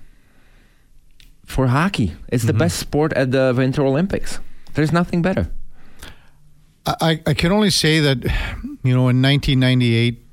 [1.45, 2.14] for hockey.
[2.29, 2.59] It's the mm-hmm.
[2.59, 4.39] best sport at the Winter Olympics.
[4.74, 5.51] There's nothing better.
[6.87, 8.24] I, I can only say that,
[8.83, 10.24] you know, in 1998,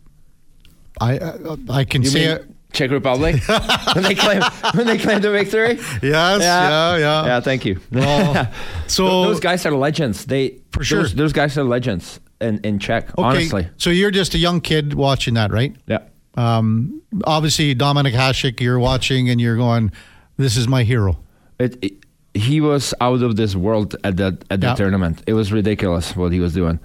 [1.02, 2.46] I I, I can You say mean it.
[2.74, 3.42] Czech Republic
[3.96, 4.42] when they claim
[4.74, 5.76] when they claim the victory?
[6.04, 7.26] Yes, yeah, yeah.
[7.26, 7.80] Yeah, thank you.
[7.92, 8.48] Well,
[8.88, 10.26] so those guys are legends.
[10.26, 11.02] They For sure.
[11.04, 13.06] Those, those guys are legends in, in Czech.
[13.18, 15.74] okay, Honestly, so you're just a young kid watching that, right?
[15.88, 16.00] yeah.
[16.38, 19.92] Um, obviously, Dominik Hasek, you're watching and you're going,
[20.36, 21.18] "This is my hero."
[21.60, 21.94] It, it-
[22.34, 24.76] he was out of this world at that at the Yeah.
[24.76, 25.24] tournament.
[25.26, 26.80] It was ridiculous what he was doing.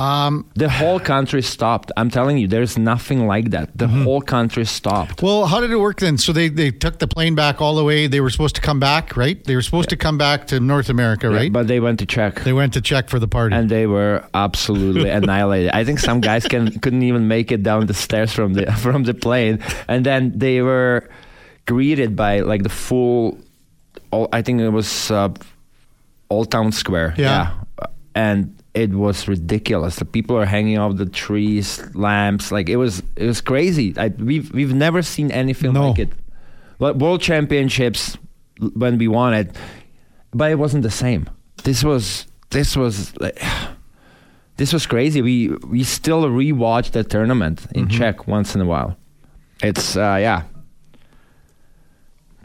[0.00, 1.92] Um, The whole country stopped.
[1.96, 3.68] I'm telling you, there's nothing like that.
[3.78, 4.02] The Mm-hmm.
[4.04, 5.22] whole country stopped.
[5.22, 6.18] well, how did it work then?
[6.18, 8.08] So they they took the plane back all the way.
[8.08, 9.38] They were supposed to come back, right?
[9.44, 11.52] They were supposed to come back to North America, right?
[11.52, 12.42] But they went to Czech.
[12.44, 13.54] they went to Czech for the party.
[13.56, 15.70] and they were absolutely annihilated.
[15.80, 19.04] I think some guys can couldn't even make it down the stairs from the from
[19.04, 21.08] the plane, and then they were
[21.66, 23.38] greeted by like the full.
[24.10, 25.28] All, I think it was uh,
[26.30, 27.14] Old Town Square.
[27.18, 27.50] Yeah.
[28.14, 29.96] and it was ridiculous.
[29.96, 32.50] The people are hanging off the trees, lamps.
[32.52, 33.94] Like it was it was crazy.
[33.96, 35.88] I, we've we've never seen anything No.
[35.90, 36.08] like it.
[36.78, 38.18] But World Championships
[38.74, 39.56] when we won it,
[40.32, 41.28] but it wasn't the same.
[41.62, 43.40] This was this was like,
[44.56, 45.22] this was crazy.
[45.22, 48.96] We we still rewatch the tournament in Czech once in a while.
[49.62, 50.42] It's uh, yeah.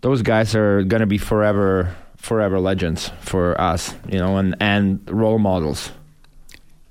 [0.01, 5.39] Those guys are gonna be forever forever legends for us, you know, and and role
[5.39, 5.91] models.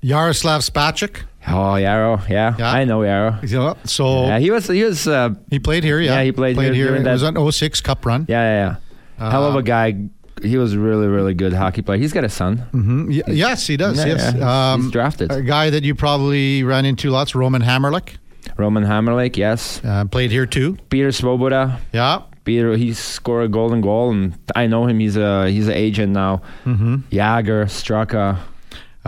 [0.03, 1.21] Jaroslav Spacek.
[1.47, 2.71] Oh, Yarrow, yeah, Yeah.
[2.71, 3.39] I know Yarrow.
[3.43, 5.99] Yeah, so Yeah, he was he was uh, he played here.
[5.99, 8.25] Yeah, Yeah, he played here during It was an 06 Cup run.
[8.27, 8.75] yeah yeah
[9.19, 9.31] yeah.
[9.31, 9.95] Hell of a guy.
[10.41, 11.97] He was really really good hockey player.
[11.99, 12.63] He's got a son.
[12.73, 13.07] Mhm.
[13.09, 13.97] Y- yes, he does.
[14.05, 15.31] Yes, Um, he's drafted.
[15.31, 18.15] A guy that you probably ran into lots, Roman Hamrlik,
[18.57, 19.81] Roman Hamrlik, yes.
[19.83, 20.77] uh, played here too.
[20.89, 24.99] Peter Svoboda, Yeah, Peter, he scored a golden goal, and I know him.
[24.99, 26.41] He's a he's an agent now.
[26.65, 26.95] Mm-hmm.
[27.11, 28.37] Jagr, Straka,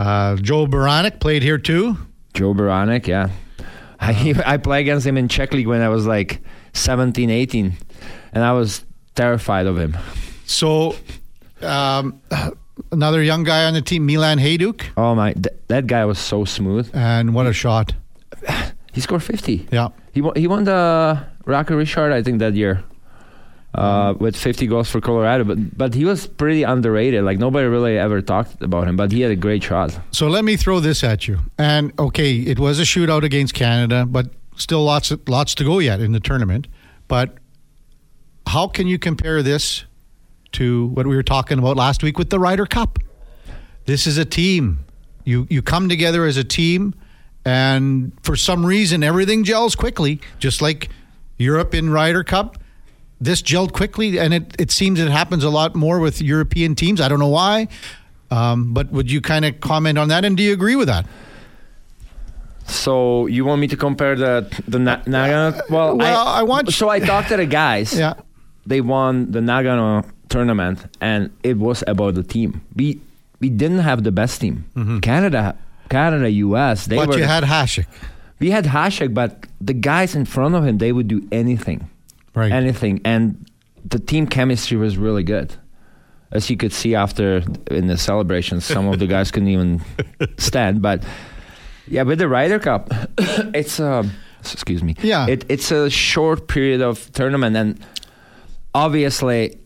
[0.02, 1.96] uh, Joe Beranek played here too.
[2.34, 3.28] Joe Beranek, yeah.
[4.00, 6.40] I I played against him in Czech league when I was like
[6.72, 7.72] 17, 18,
[8.32, 8.84] and I was
[9.14, 9.96] terrified of him.
[10.46, 10.96] So,
[11.62, 12.20] um,
[12.90, 16.44] another young guy on the team, Milan Hejduk, Oh my, th- that guy was so
[16.44, 16.90] smooth.
[16.94, 17.94] and what a shot!
[18.94, 19.66] He scored fifty.
[19.72, 22.82] Yeah, He won, he won the Rocket Richard, I think, that year.
[23.74, 27.24] Uh, with 50 goals for Colorado, but but he was pretty underrated.
[27.24, 29.98] Like nobody really ever talked about him, but he had a great shot.
[30.10, 31.38] So let me throw this at you.
[31.56, 36.00] And okay, it was a shootout against Canada, but still lots lots to go yet
[36.00, 36.68] in the tournament.
[37.08, 37.38] But
[38.46, 39.84] how can you compare this
[40.52, 42.98] to what we were talking about last week with the Ryder Cup?
[43.86, 44.84] This is a team.
[45.24, 46.94] You you come together as a team
[47.44, 50.88] and for some reason everything gels quickly, just like
[51.38, 52.58] Europe in Ryder Cup.
[53.22, 57.00] This gelled quickly, and it, it seems it happens a lot more with European teams.
[57.00, 57.68] I don't know why.
[58.30, 61.06] Um, but would you kind of comment on that, and do you agree with that?
[62.66, 65.60] So you want me to compare the the Na- Nagano?
[65.68, 67.92] Well, well, I want- So I talked to the guys.
[67.98, 68.14] Yeah.
[68.64, 72.60] They won the Nagano tournament, and it was about the team.
[72.76, 73.00] We
[73.40, 74.64] we didn't have the best team.
[75.02, 75.54] Canada,
[75.88, 76.86] Canada, U.S.
[76.86, 77.06] They Mm-hmm.
[77.06, 77.18] but were.
[77.18, 77.86] you had Hasek,
[78.38, 81.90] we had Hasek, but the guys in front of him, they would do anything,
[82.34, 82.52] right?
[82.52, 83.46] anything, and
[83.84, 85.54] the team chemistry was really good.
[86.30, 89.82] As you could see after in the celebrations, some of the guys couldn't even
[90.38, 90.80] stand.
[90.80, 91.04] But
[91.86, 94.08] yeah, with the Ryder Cup, it's a
[94.40, 94.96] excuse me.
[95.02, 95.26] Yeah.
[95.28, 97.86] it, it's a short period of tournament, and
[98.74, 99.58] obviously,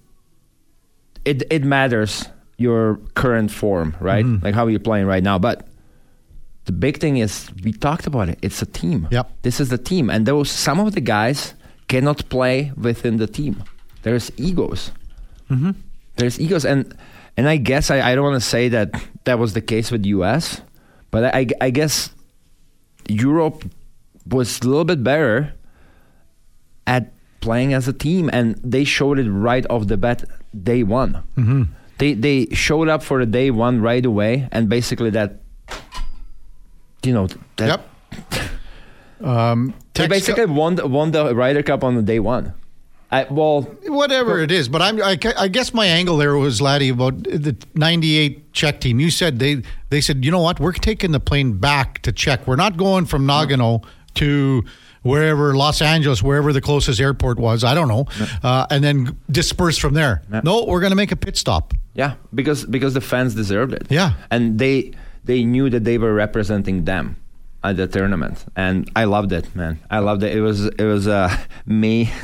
[1.25, 2.27] it it matters
[2.59, 4.25] your current form, right?
[4.25, 4.45] Mm-hmm.
[4.45, 5.39] Like how you're playing right now.
[5.39, 5.69] But
[6.65, 8.39] the big thing is we talked about it.
[8.43, 9.09] It's a team.
[9.11, 9.31] Yep.
[9.43, 11.55] This is the team, and those some of the guys
[11.89, 13.63] cannot play within the team.
[14.03, 14.93] There's egos.
[15.51, 15.73] Mm-hmm.
[16.17, 16.97] There's egos, and
[17.37, 20.07] and I guess I, I don't want to say that that was the case with
[20.07, 20.63] U.S.,
[21.11, 22.11] but I, I guess
[23.09, 23.65] Europe
[24.27, 25.55] was a little bit better
[26.87, 30.25] at playing as a team, and they showed it right off the bat
[30.63, 31.23] day one.
[31.37, 31.63] Mm-hmm.
[31.99, 35.41] They they showed up for the day one right away, and basically that,
[37.03, 37.91] you know, that Yep.
[39.21, 42.55] Um, they basically won the, won the Ryder Cup on the day one.
[43.11, 44.69] I, well, whatever it is.
[44.69, 48.99] But I'm, I, I guess my angle there was Laddie about the '98 Czech team.
[48.99, 52.47] You said they they said, you know what, we're taking the plane back to Czech.
[52.47, 53.85] We're not going from Nagano
[54.15, 54.65] to
[55.03, 57.63] wherever Los Angeles, wherever the closest airport was.
[57.63, 58.07] I don't know,
[58.43, 60.23] uh, and then disperse from there.
[60.43, 61.75] No, we're going to make a pit stop.
[61.95, 63.87] Yeah, because because the fans deserved it.
[63.89, 64.15] Yeah.
[64.33, 64.93] and they
[65.25, 67.17] they knew that they were representing them
[67.65, 69.79] at the tournament, and I loved it, man.
[69.91, 70.37] I loved it.
[70.37, 71.35] It was it was uh,
[71.67, 72.11] me.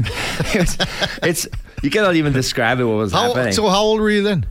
[0.55, 0.77] it was,
[1.23, 1.49] it's
[1.83, 2.85] you cannot even describe it.
[2.85, 3.53] What was How, happening?
[3.53, 4.47] so how old were you then?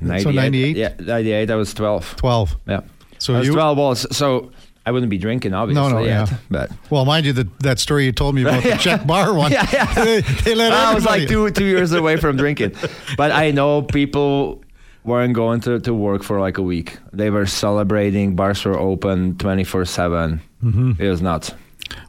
[0.00, 0.76] 98, 98?
[0.76, 1.50] Yeah, ninety eight.
[1.50, 2.14] I was twelve.
[2.16, 2.56] Twelve.
[2.66, 2.82] Yeah.
[3.18, 4.06] So I was you- twelve balls.
[4.16, 4.52] So
[4.86, 5.92] I wouldn't be drinking, obviously.
[5.92, 6.36] no, yet, yeah.
[6.50, 9.52] But Well, mind you, that that story you told me about the Czech bar one.
[9.52, 9.92] Yeah, yeah.
[9.94, 12.74] they, they let I was like two two years away from drinking,
[13.16, 14.62] but I know people
[15.04, 16.98] weren't going to, to work for like a week.
[17.12, 18.36] They were celebrating.
[18.36, 20.40] Bars were open twenty four seven.
[20.62, 21.02] Mm-hmm.
[21.02, 21.52] It was nuts.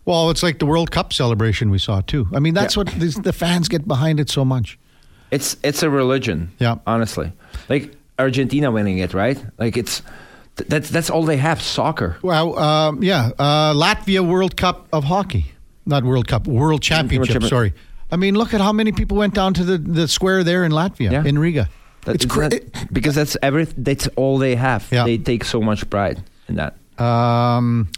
[0.06, 2.28] Well, it's like the World Cup celebration we saw too.
[2.34, 2.84] I mean, that's Yeah.
[2.84, 4.78] what these, the fans get behind it so much.
[5.32, 6.52] It's it's a religion.
[6.60, 6.78] Yeah.
[6.88, 7.32] honestly,
[7.70, 9.38] like Argentina winning it, right?
[9.58, 10.02] Like it's
[10.68, 11.62] that's that's all they have.
[11.62, 12.18] Soccer.
[12.22, 15.46] Well, um, yeah, uh, Latvia World Cup of hockey,
[15.86, 17.44] not World Cup, World Championship.
[17.44, 17.74] Sorry,
[18.12, 20.72] I mean, look at how many people went down to the, the square there in
[20.72, 21.24] Latvia, Yeah.
[21.24, 21.70] in Riga.
[22.06, 22.62] That- it's cra- not-
[22.94, 24.88] because that's every that's all they have.
[24.92, 25.04] Yeah.
[25.06, 26.76] They take so much pride in that.
[27.02, 27.90] Um,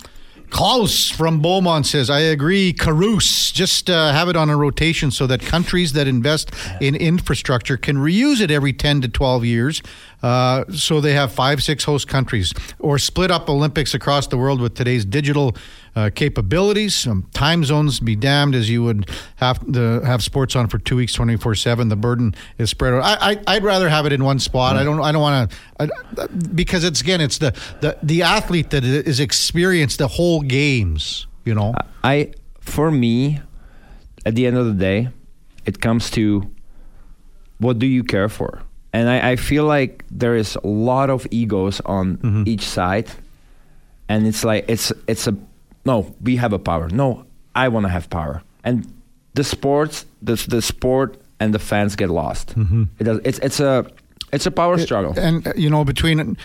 [0.50, 2.74] Klaus from Beaumont says, I agree.
[2.74, 7.78] Karius, just uh, have it on a rotation so that countries that invest in infrastructure
[7.78, 9.82] can reuse it every 10 to 12 years.
[10.22, 14.62] Uh, so they have five, six host countries, or split up Olympics across the world
[14.62, 15.56] with today's digital
[15.96, 17.08] uh, capabilities.
[17.08, 20.96] Um, time zones be damned as you would have to have sports on for two
[20.96, 21.90] weeks, 24 7.
[21.90, 23.04] The burden is spread out.
[23.04, 24.78] I, I'd rather have it in one spot.
[24.78, 27.52] I don't, I don't want to, because it's, again, it's the,
[27.82, 31.74] the, the athlete that is experienced the whole games, you know?
[32.04, 33.42] I for me,
[34.26, 35.10] at the end of the day,
[35.66, 36.50] it comes to
[37.58, 38.64] what do you care for?
[38.94, 43.10] And I, I feel like there is a lot of egos on each side.
[44.10, 45.36] And it's like it's it's a
[45.86, 46.90] no, we have a power.
[46.90, 47.26] No,
[47.56, 48.44] I wanna have power.
[48.64, 48.86] And
[49.34, 52.54] the sports the the sport and the fans get lost.
[53.00, 53.86] It does it's it's a
[54.34, 55.14] it's a power struggle.
[55.18, 56.36] And uh, you know, between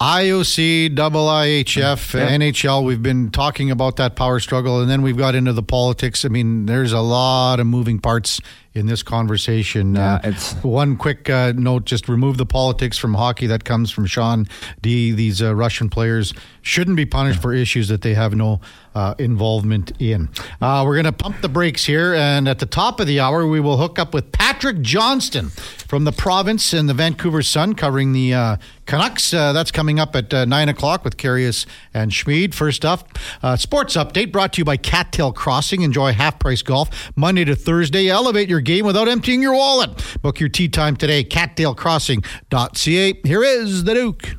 [0.00, 2.28] IOC, double IHF, Yeah.
[2.38, 6.24] NHL, we've been talking about that power struggle, and then we've got into the politics.
[6.24, 8.40] I mean, there's a lot of moving parts
[8.74, 9.94] in this conversation.
[9.96, 13.46] Yeah, Uh, it's- one quick uh, note: just remove the politics from hockey.
[13.46, 14.46] That comes from Sean
[14.80, 15.12] D.
[15.12, 18.60] These uh, Russian players shouldn't be punished for issues that they have no
[18.94, 20.28] uh, involvement in.
[20.60, 23.46] Uh, we're going to pump the brakes here, and at the top of the hour,
[23.46, 28.12] we will hook up with Patrick Johnston from the province and the Vancouver Sun, covering
[28.12, 28.56] the uh,
[28.86, 29.32] Canucks.
[29.32, 32.52] Uh, that's coming up at uh, nine o'clock with Karius and Smid.
[32.54, 35.82] First up, uh, sports update brought to you by Cattail Crossing.
[35.82, 38.08] Enjoy half price golf Monday to Thursday.
[38.08, 39.90] Elevate your game without emptying your wallet.
[40.20, 41.24] Book your tee time today.
[41.24, 43.20] CattailCrossing.ca.
[43.24, 44.36] Here is the Duke.